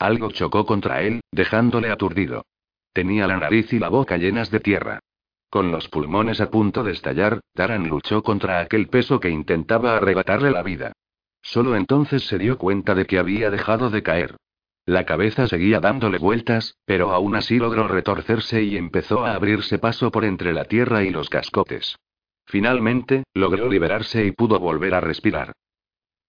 [0.00, 2.46] Algo chocó contra él, dejándole aturdido.
[2.92, 4.98] Tenía la nariz y la boca llenas de tierra.
[5.50, 10.50] Con los pulmones a punto de estallar, Taran luchó contra aquel peso que intentaba arrebatarle
[10.50, 10.94] la vida.
[11.44, 14.36] Solo entonces se dio cuenta de que había dejado de caer.
[14.86, 20.10] La cabeza seguía dándole vueltas, pero aún así logró retorcerse y empezó a abrirse paso
[20.10, 21.96] por entre la tierra y los cascotes.
[22.46, 25.52] Finalmente, logró liberarse y pudo volver a respirar.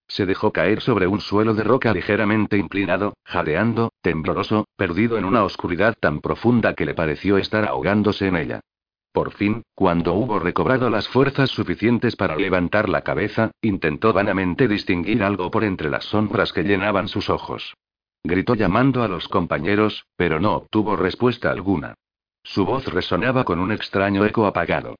[0.06, 5.44] Se dejó caer sobre un suelo de roca ligeramente inclinado, jadeando, tembloroso, perdido en una
[5.44, 8.60] oscuridad tan profunda que le pareció estar ahogándose en ella.
[9.16, 15.22] Por fin, cuando hubo recobrado las fuerzas suficientes para levantar la cabeza, intentó vanamente distinguir
[15.22, 17.72] algo por entre las sombras que llenaban sus ojos.
[18.22, 21.94] Gritó llamando a los compañeros, pero no obtuvo respuesta alguna.
[22.42, 24.96] Su voz resonaba con un extraño eco apagado.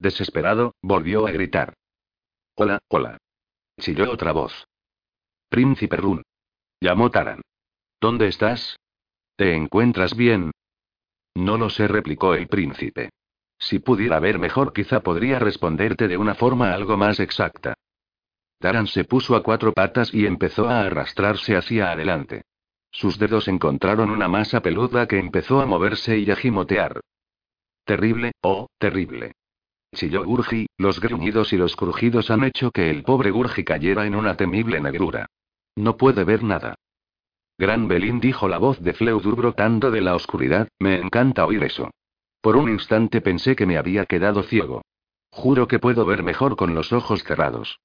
[0.00, 1.74] Desesperado, volvió a gritar.
[2.56, 3.18] Hola, hola.
[3.78, 4.66] Chilló otra voz.
[5.48, 6.24] Príncipe Run.
[6.80, 7.40] Llamó Taran.
[8.00, 8.80] ¿Dónde estás?
[9.36, 10.50] ¿Te encuentras bien?
[11.36, 13.10] No lo sé, replicó el príncipe.
[13.60, 17.74] Si pudiera ver mejor, quizá podría responderte de una forma algo más exacta.
[18.58, 22.42] Taran se puso a cuatro patas y empezó a arrastrarse hacia adelante.
[22.90, 27.00] Sus dedos encontraron una masa peluda que empezó a moverse y a gimotear.
[27.84, 29.32] Terrible, oh, terrible.
[29.94, 34.14] Chilló Gurgi, los gruñidos y los crujidos han hecho que el pobre Gurgi cayera en
[34.14, 35.26] una temible negrura.
[35.76, 36.76] No puede ver nada.
[37.58, 41.90] Gran Belín dijo la voz de Fleudur brotando de la oscuridad, me encanta oír eso.
[42.40, 44.82] Por un instante pensé que me había quedado ciego.
[45.30, 47.80] Juro que puedo ver mejor con los ojos cerrados.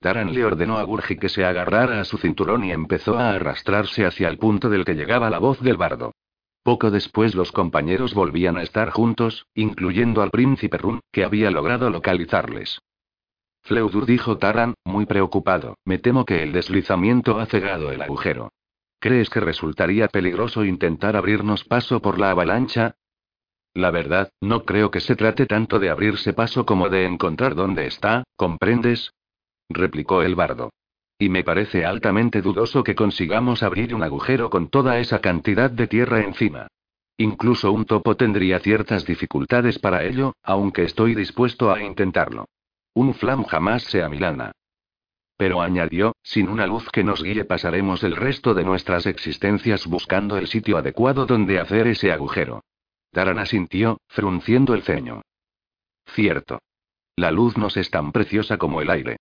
[0.00, 4.06] Taran le ordenó a Gurgi que se agarrara a su cinturón y empezó a arrastrarse
[4.06, 6.12] hacia el punto del que llegaba la voz del bardo.
[6.62, 11.90] Poco después los compañeros volvían a estar juntos, incluyendo al príncipe Run, que había logrado
[11.90, 12.80] localizarles.
[13.62, 18.52] Fleudur dijo Taran, muy preocupado, me temo que el deslizamiento ha cegado el agujero.
[19.00, 22.96] ¿Crees que resultaría peligroso intentar abrirnos paso por la avalancha?
[23.78, 27.86] La verdad, no creo que se trate tanto de abrirse paso como de encontrar dónde
[27.86, 29.12] está, ¿comprendes?
[29.68, 30.72] replicó el bardo.
[31.16, 35.86] Y me parece altamente dudoso que consigamos abrir un agujero con toda esa cantidad de
[35.86, 36.66] tierra encima.
[37.18, 42.46] Incluso un topo tendría ciertas dificultades para ello, aunque estoy dispuesto a intentarlo.
[42.94, 44.50] Un flam jamás se amilana.
[45.36, 50.36] Pero añadió, sin una luz que nos guíe pasaremos el resto de nuestras existencias buscando
[50.36, 52.64] el sitio adecuado donde hacer ese agujero.
[53.10, 55.22] Taran asintió, frunciendo el ceño.
[56.06, 56.60] Cierto.
[57.16, 59.16] La luz nos es tan preciosa como el aire.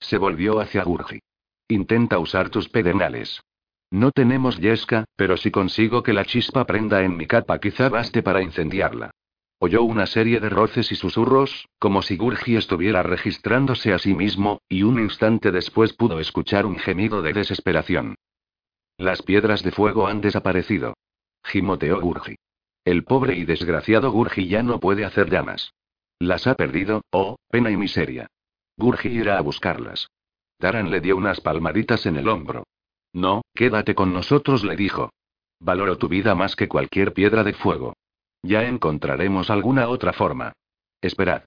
[0.00, 1.20] Se volvió hacia Gurgi.
[1.68, 3.40] Intenta usar tus pedernales.
[3.90, 8.22] No tenemos yesca, pero si consigo que la chispa prenda en mi capa quizá baste
[8.22, 9.10] para incendiarla.
[9.58, 14.60] Oyó una serie de roces y susurros, como si Gurgi estuviera registrándose a sí mismo,
[14.68, 18.16] y un instante después pudo escuchar un gemido de desesperación.
[18.96, 20.94] Las piedras de fuego han desaparecido.
[21.44, 22.36] Gimoteó Gurgi.
[22.84, 25.72] El pobre y desgraciado Gurgi ya no puede hacer llamas.
[26.18, 28.28] Las ha perdido, oh, pena y miseria.
[28.76, 30.08] Gurgi irá a buscarlas.
[30.58, 32.64] Taran le dio unas palmaditas en el hombro.
[33.12, 35.10] No, quédate con nosotros, le dijo.
[35.60, 37.94] Valoro tu vida más que cualquier piedra de fuego.
[38.42, 40.52] Ya encontraremos alguna otra forma.
[41.00, 41.44] Esperad.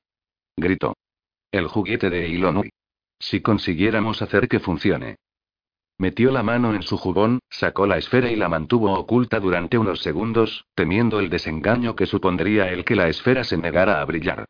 [0.56, 0.96] Gritó.
[1.52, 2.70] El juguete de Ilonui.
[3.20, 5.18] Si consiguiéramos hacer que funcione.
[5.98, 10.02] Metió la mano en su jubón, sacó la esfera y la mantuvo oculta durante unos
[10.02, 14.46] segundos, temiendo el desengaño que supondría el que la esfera se negara a brillar.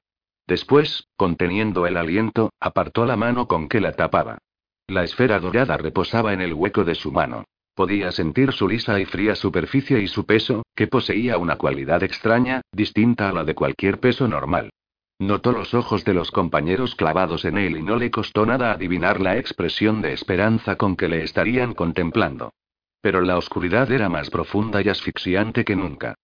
[0.48, 4.40] Después, conteniendo el aliento, apartó la mano con que la tapaba.
[4.88, 7.46] La esfera dorada reposaba en el hueco de su mano.
[7.76, 12.62] Podía sentir su lisa y fría superficie y su peso, que poseía una cualidad extraña,
[12.72, 14.72] distinta a la de cualquier peso normal.
[15.20, 19.22] Notó los ojos de los compañeros clavados en él y no le costó nada adivinar
[19.22, 22.54] la expresión de esperanza con que le estarían contemplando.
[23.02, 26.16] Pero la oscuridad era más profunda y asfixiante que nunca.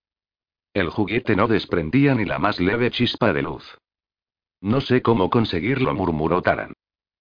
[0.73, 3.77] El juguete no desprendía ni la más leve chispa de luz.
[4.61, 6.73] No sé cómo conseguirlo, murmuró Taran.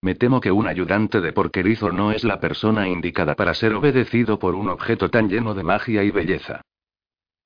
[0.03, 4.39] Me temo que un ayudante de porquerizo no es la persona indicada para ser obedecido
[4.39, 6.63] por un objeto tan lleno de magia y belleza.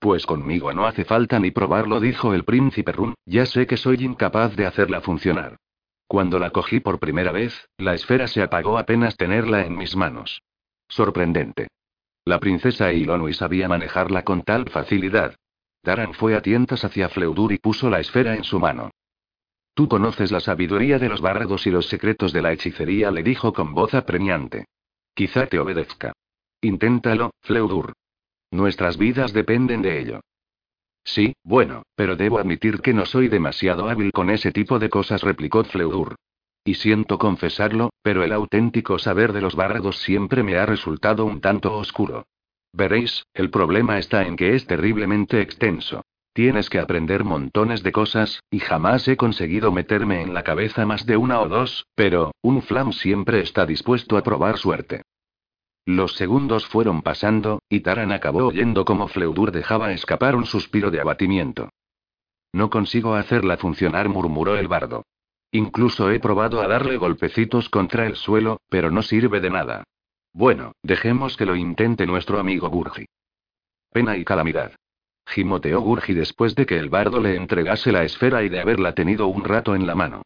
[0.05, 4.05] Pues conmigo no hace falta ni probarlo, dijo el príncipe Run, ya sé que soy
[4.05, 5.57] incapaz de hacerla funcionar.
[6.07, 10.42] Cuando la cogí por primera vez, la esfera se apagó apenas tenerla en mis manos.
[10.88, 11.68] Sorprendente.
[12.26, 15.36] La princesa Ilonui sabía manejarla con tal facilidad.
[15.80, 18.90] Taran fue a tientas hacia Fleudur y puso la esfera en su mano.
[19.72, 23.55] Tú conoces la sabiduría de los bárbaros y los secretos de la hechicería, le dijo
[23.55, 24.66] con voz apremiante.
[25.14, 26.12] Quizá te obedezca.
[26.61, 27.94] Inténtalo, Fleudur.
[28.55, 30.20] Nuestras vidas dependen de ello.
[31.02, 35.22] Sí, bueno, pero debo admitir que no soy demasiado hábil con ese tipo de cosas,
[35.22, 36.14] replicó Fleudur.
[36.64, 41.40] Y siento confesarlo, pero el auténtico saber de los bárbaros siempre me ha resultado un
[41.40, 42.28] tanto oscuro.
[42.72, 46.02] Veréis, el problema está en que es terriblemente extenso.
[46.32, 51.07] Tienes que aprender montones de cosas, y jamás he conseguido meterme en la cabeza más
[51.07, 55.02] de una o dos, pero, un flam siempre está dispuesto a probar suerte.
[55.87, 61.01] Los segundos fueron pasando, y Taran acabó oyendo como Fleudur dejaba escapar un suspiro de
[61.01, 61.70] abatimiento.
[62.53, 65.05] No consigo hacerla funcionar, murmuró el bardo.
[65.51, 69.85] Incluso he probado a darle golpecitos contra el suelo, pero no sirve de nada.
[70.32, 73.07] Bueno, dejemos que lo intente nuestro amigo Gurgi.
[73.93, 74.72] Pena y calamidad.
[75.26, 79.28] Gimoteó Gurgi después de que el bardo le entregase la esfera y de haberla tenido
[79.28, 80.22] un rato en la mano.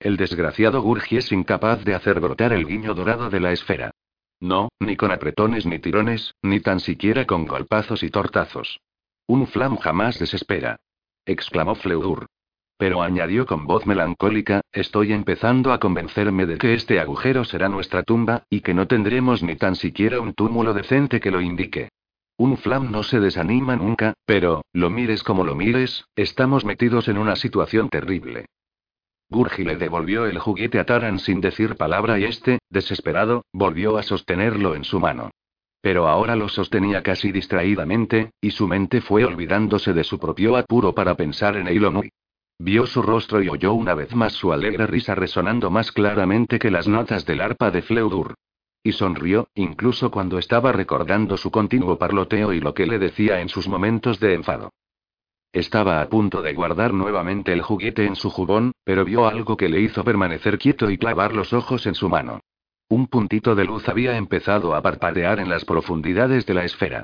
[0.00, 3.91] El desgraciado Gurgi es incapaz de hacer brotar el guiño dorado de la esfera.
[4.42, 8.80] No, ni con apretones ni tirones, ni tan siquiera con golpazos y tortazos.
[9.28, 10.80] Un flam jamás desespera.
[11.24, 12.26] exclamó Fleudur.
[12.76, 18.02] Pero añadió con voz melancólica, estoy empezando a convencerme de que este agujero será nuestra
[18.02, 21.90] tumba, y que no tendremos ni tan siquiera un túmulo decente que lo indique.
[22.36, 27.18] Un flam no se desanima nunca, pero, lo mires como lo mires, estamos metidos en
[27.18, 28.46] una situación terrible.
[29.32, 34.02] Gurgi le devolvió el juguete a Taran sin decir palabra y este, desesperado, volvió a
[34.02, 35.30] sostenerlo en su mano.
[35.80, 40.94] Pero ahora lo sostenía casi distraídamente, y su mente fue olvidándose de su propio apuro
[40.94, 42.10] para pensar en Eilonui.
[42.58, 46.70] Vio su rostro y oyó una vez más su alegre risa resonando más claramente que
[46.70, 48.34] las notas del arpa de Fleudur.
[48.84, 53.48] Y sonrió, incluso cuando estaba recordando su continuo parloteo y lo que le decía en
[53.48, 54.70] sus momentos de enfado.
[55.52, 59.68] Estaba a punto de guardar nuevamente el juguete en su jubón, pero vio algo que
[59.68, 62.40] le hizo permanecer quieto y clavar los ojos en su mano.
[62.88, 67.02] Un puntito de luz había empezado a parpadear en las profundidades de la esfera.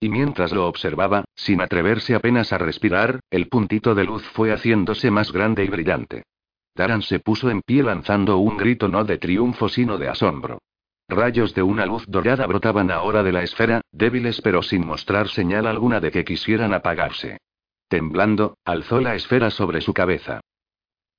[0.00, 5.10] Y mientras lo observaba, sin atreverse apenas a respirar, el puntito de luz fue haciéndose
[5.10, 6.22] más grande y brillante.
[6.74, 10.62] Taran se puso en pie lanzando un grito no de triunfo sino de asombro.
[11.06, 15.66] Rayos de una luz dorada brotaban ahora de la esfera, débiles pero sin mostrar señal
[15.66, 17.38] alguna de que quisieran apagarse.
[17.90, 20.40] Temblando, alzó la esfera sobre su cabeza.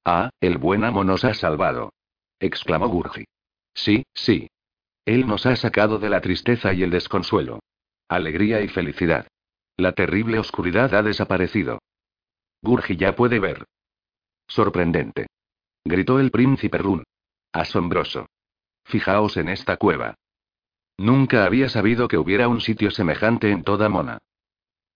[0.06, 1.92] Ah, el buen amo nos ha salvado.
[2.40, 3.26] exclamó Gurgi.
[3.74, 4.48] Sí, sí.
[5.04, 7.60] Él nos ha sacado de la tristeza y el desconsuelo.
[8.08, 9.28] Alegría y felicidad.
[9.76, 11.80] La terrible oscuridad ha desaparecido.
[12.62, 13.66] Gurgi ya puede ver.
[14.48, 15.28] Sorprendente.
[15.84, 17.04] Gritó el príncipe Run.
[17.52, 18.28] Asombroso.
[18.86, 20.16] Fijaos en esta cueva.
[20.98, 24.20] Nunca había sabido que hubiera un sitio semejante en toda Mona.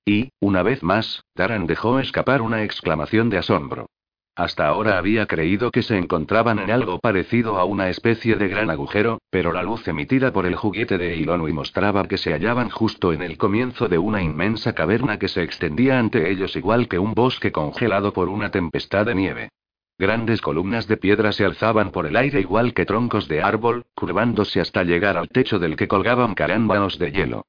[0.06, 3.88] Y, una vez más, Taran dejó escapar una exclamación de asombro.
[4.36, 8.70] Hasta ahora había creído que se encontraban en algo parecido a una especie de gran
[8.70, 13.14] agujero, pero la luz emitida por el juguete de Ilonui mostraba que se hallaban justo
[13.14, 17.14] en el comienzo de una inmensa caverna que se extendía ante ellos igual que un
[17.14, 19.50] bosque congelado por una tempestad de nieve.
[19.98, 24.60] Grandes columnas de piedra se alzaban por el aire igual que troncos de árbol, curvándose
[24.60, 27.46] hasta llegar al techo del que colgaban carámbanos de hielo.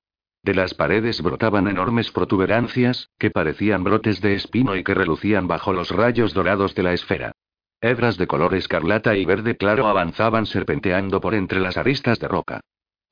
[0.46, 5.72] De las paredes brotaban enormes protuberancias, que parecían brotes de espino y que relucían bajo
[5.72, 7.32] los rayos dorados de la esfera.
[7.80, 12.60] Hebras de color escarlata y verde claro avanzaban serpenteando por entre las aristas de roca.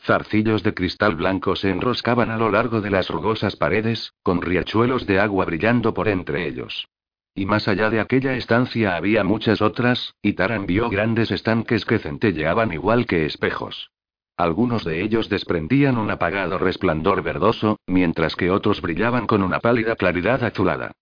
[0.00, 5.04] Zarcillos de cristal blanco se enroscaban a lo largo de las rugosas paredes, con riachuelos
[5.04, 6.86] de agua brillando por entre ellos.
[7.34, 11.98] Y más allá de aquella estancia había muchas otras, y Taran vio grandes estanques que
[11.98, 13.90] centelleaban igual que espejos.
[14.36, 19.94] Algunos de ellos desprendían un apagado resplandor verdoso, mientras que otros brillaban con una pálida
[19.94, 20.92] claridad azulada.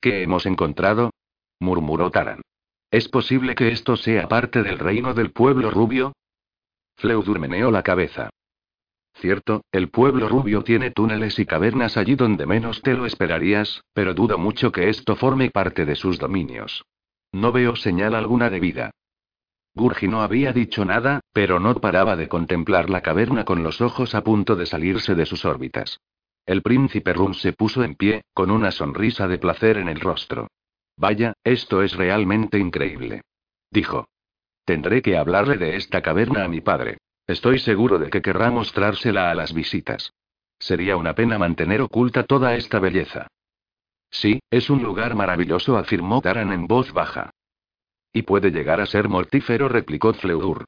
[0.00, 1.10] ¿Qué hemos encontrado?
[1.60, 2.42] murmuró Taran.
[2.90, 6.14] ¿Es posible que esto sea parte del reino del pueblo rubio?
[6.96, 8.30] Fleudur meneó la cabeza.
[9.14, 14.14] Cierto, el pueblo rubio tiene túneles y cavernas allí donde menos te lo esperarías, pero
[14.14, 16.84] dudo mucho que esto forme parte de sus dominios.
[17.32, 18.90] No veo señal alguna de vida.
[19.78, 24.14] Gurgi no había dicho nada, pero no paraba de contemplar la caverna con los ojos
[24.14, 26.00] a punto de salirse de sus órbitas.
[26.44, 30.48] El príncipe Rum se puso en pie, con una sonrisa de placer en el rostro.
[30.96, 33.22] Vaya, esto es realmente increíble.
[33.70, 34.06] Dijo.
[34.64, 36.98] Tendré que hablarle de esta caverna a mi padre.
[37.26, 40.12] Estoy seguro de que querrá mostrársela a las visitas.
[40.58, 43.28] Sería una pena mantener oculta toda esta belleza.
[44.10, 47.30] Sí, es un lugar maravilloso, afirmó Taran en voz baja.
[48.18, 50.64] Y puede llegar a ser mortífero, replicó Fleur.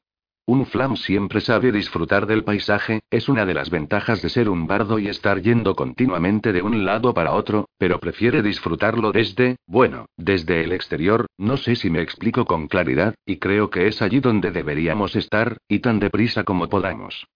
[0.47, 4.69] Un flam siempre sabe disfrutar del paisaje, es una de las ventajas de ser un
[4.69, 10.07] bardo y estar yendo continuamente de un lado para otro, pero prefiere disfrutarlo desde, bueno,
[10.17, 14.21] desde el exterior, no sé si me explico con claridad, y creo que es allí
[14.21, 17.27] donde deberíamos estar, y tan deprisa como podamos.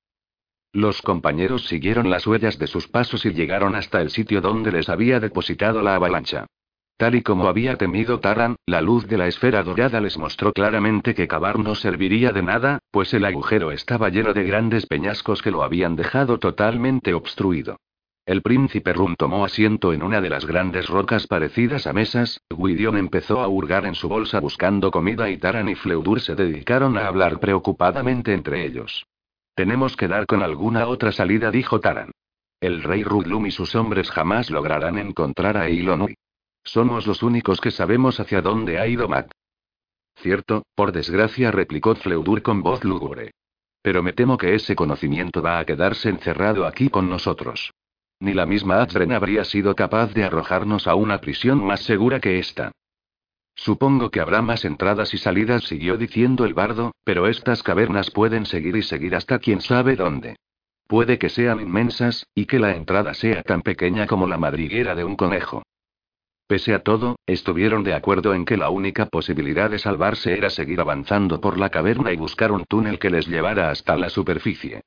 [0.73, 4.89] Los compañeros siguieron las huellas de sus pasos y llegaron hasta el sitio donde les
[4.89, 6.47] había depositado la avalancha.
[6.97, 11.15] Tal y como había temido Taran, la luz de la esfera dorada les mostró claramente
[11.15, 15.51] que cavar no serviría de nada, pues el agujero estaba lleno de grandes peñascos que
[15.51, 17.79] lo habían dejado totalmente obstruido.
[18.27, 22.97] El príncipe Rum tomó asiento en una de las grandes rocas parecidas a mesas, Gwydion
[22.97, 27.07] empezó a hurgar en su bolsa buscando comida y Taran y Fleudur se dedicaron a
[27.07, 29.05] hablar preocupadamente entre ellos.
[29.55, 32.13] Tenemos que dar con alguna otra salida, dijo Taran.
[32.61, 36.15] El rey Rudlum y sus hombres jamás lograrán encontrar a Ilonui.
[36.65, 39.31] Somos los únicos que sabemos hacia dónde ha ido Matt.
[40.17, 43.33] Cierto, por desgracia, replicó Fleudur con voz lúgubre.
[43.83, 47.73] Pero me temo que ese conocimiento va a quedarse encerrado aquí con nosotros.
[48.21, 52.39] Ni la misma Adren habría sido capaz de arrojarnos a una prisión más segura que
[52.39, 52.73] esta.
[53.55, 58.47] Supongo que habrá más entradas y salidas, siguió diciendo el bardo, pero estas cavernas pueden
[58.47, 60.37] seguir y seguir hasta quién sabe dónde.
[60.87, 65.05] Puede que sean inmensas, y que la entrada sea tan pequeña como la madriguera de
[65.05, 65.63] un conejo.
[66.47, 70.81] Pese a todo, estuvieron de acuerdo en que la única posibilidad de salvarse era seguir
[70.81, 74.83] avanzando por la caverna y buscar un túnel que les llevara hasta la superficie.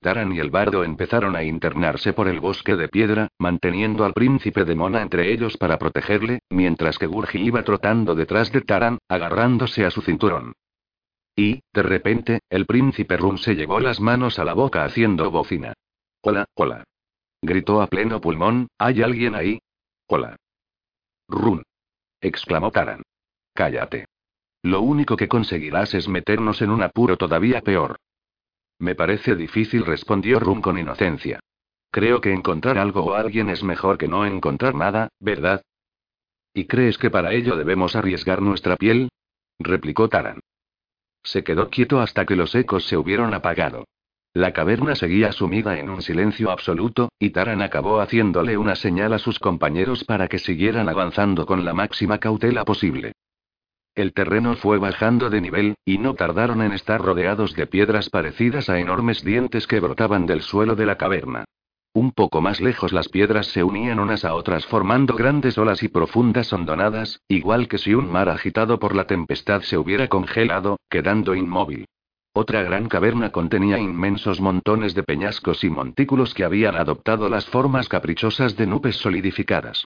[0.00, 4.64] Taran y el bardo empezaron a internarse por el bosque de piedra, manteniendo al príncipe
[4.64, 9.84] de Mona entre ellos para protegerle, mientras que Gurgi iba trotando detrás de Taran, agarrándose
[9.84, 10.54] a su cinturón.
[11.36, 15.74] Y, de repente, el príncipe Rum se llevó las manos a la boca haciendo bocina.
[16.22, 16.84] Hola, hola.
[17.40, 19.60] Gritó a pleno pulmón, ¿hay alguien ahí?
[20.08, 20.36] Hola.
[21.32, 21.62] Rum.
[22.20, 23.02] exclamó Taran.
[23.54, 24.06] Cállate.
[24.62, 27.96] Lo único que conseguirás es meternos en un apuro todavía peor.
[28.78, 31.40] Me parece difícil, respondió Rum con inocencia.
[31.90, 35.62] Creo que encontrar algo o alguien es mejor que no encontrar nada, ¿verdad?
[36.54, 39.08] ¿Y crees que para ello debemos arriesgar nuestra piel?
[39.58, 40.40] replicó Taran.
[41.22, 43.84] Se quedó quieto hasta que los ecos se hubieron apagado.
[44.34, 49.18] La caverna seguía sumida en un silencio absoluto, y Taran acabó haciéndole una señal a
[49.18, 53.12] sus compañeros para que siguieran avanzando con la máxima cautela posible.
[53.94, 58.70] El terreno fue bajando de nivel, y no tardaron en estar rodeados de piedras parecidas
[58.70, 61.44] a enormes dientes que brotaban del suelo de la caverna.
[61.92, 65.88] Un poco más lejos las piedras se unían unas a otras formando grandes olas y
[65.88, 71.34] profundas hondonadas, igual que si un mar agitado por la tempestad se hubiera congelado, quedando
[71.34, 71.84] inmóvil.
[72.34, 77.90] Otra gran caverna contenía inmensos montones de peñascos y montículos que habían adoptado las formas
[77.90, 79.84] caprichosas de nubes solidificadas.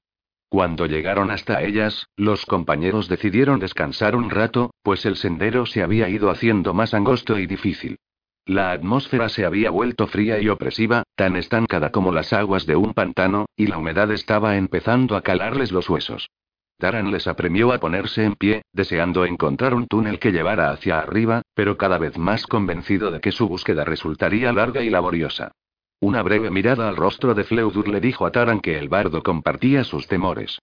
[0.49, 6.09] Cuando llegaron hasta ellas, los compañeros decidieron descansar un rato, pues el sendero se había
[6.09, 7.99] ido haciendo más angosto y difícil.
[8.45, 12.95] La atmósfera se había vuelto fría y opresiva, tan estancada como las aguas de un
[12.95, 16.31] pantano, y la humedad estaba empezando a calarles los huesos.
[16.79, 21.43] Taran les apremió a ponerse en pie, deseando encontrar un túnel que llevara hacia arriba,
[21.55, 25.53] pero cada vez más convencido de que su búsqueda resultaría larga y laboriosa.
[26.01, 29.85] Una breve mirada al rostro de Fleudur le dijo a Taran que el bardo compartía
[29.85, 30.59] sus temores.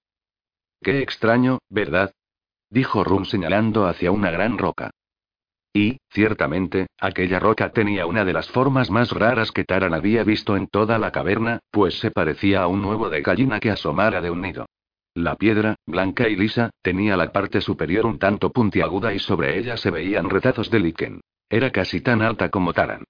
[0.82, 2.12] Qué extraño, ¿verdad?
[2.70, 4.92] dijo Rum señalando hacia una gran roca.
[5.74, 10.56] Y, ciertamente, aquella roca tenía una de las formas más raras que Taran había visto
[10.56, 14.30] en toda la caverna, pues se parecía a un huevo de gallina que asomara de
[14.30, 14.68] un nido.
[15.16, 19.78] La piedra, blanca y lisa, tenía la parte superior un tanto puntiaguda y sobre ella
[19.78, 21.22] se veían retazos de líquen.
[21.50, 23.04] Era casi tan alta como Taran.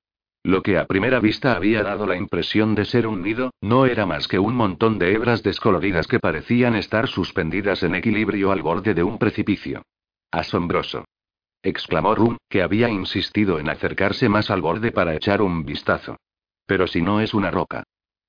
[0.43, 4.06] Lo que a primera vista había dado la impresión de ser un nido, no era
[4.06, 8.93] más que un montón de hebras descoloridas que parecían estar suspendidas en equilibrio al borde
[8.93, 9.84] de un precipicio.
[10.30, 11.06] Asombroso.
[11.62, 16.18] exclamó Rum, que había insistido en acercarse más al borde para echar un vistazo.
[16.66, 17.84] Pero si no es una roca.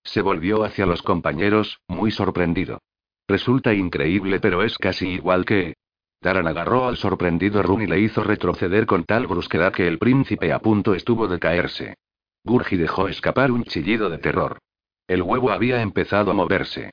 [0.04, 2.78] Se volvió hacia los compañeros, muy sorprendido.
[3.26, 5.74] Resulta increíble, pero es casi igual que...
[6.20, 10.52] Taran agarró al sorprendido Rum y le hizo retroceder con tal brusquedad que el príncipe
[10.52, 11.96] a punto estuvo de caerse.
[12.44, 14.58] Gurgi dejó escapar un chillido de terror.
[15.06, 16.92] El huevo había empezado a moverse.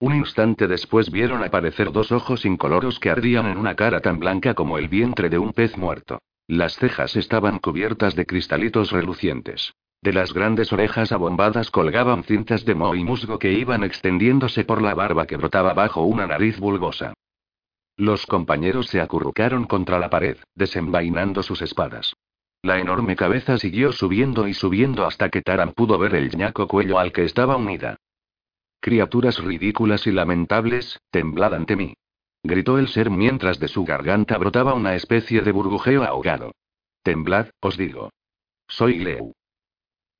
[0.00, 4.54] Un instante después vieron aparecer dos ojos incoloros que ardían en una cara tan blanca
[4.54, 6.20] como el vientre de un pez muerto.
[6.46, 9.74] Las cejas estaban cubiertas de cristalitos relucientes.
[10.02, 14.80] De las grandes orejas abombadas colgaban cintas de moho y musgo que iban extendiéndose por
[14.80, 17.12] la barba que brotaba bajo una nariz bulbosa.
[17.98, 22.14] Los compañeros se acurrucaron contra la pared, desenvainando sus espadas.
[22.62, 26.98] La enorme cabeza siguió subiendo y subiendo hasta que Taran pudo ver el ñaco cuello
[26.98, 27.96] al que estaba unida.
[28.80, 31.94] Criaturas ridículas y lamentables, temblad ante mí.
[32.42, 36.52] Gritó el ser mientras de su garganta brotaba una especie de burbujeo ahogado.
[37.02, 38.10] Temblad, os digo.
[38.66, 39.34] Soy Leu.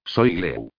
[0.05, 0.71] Soy Leu.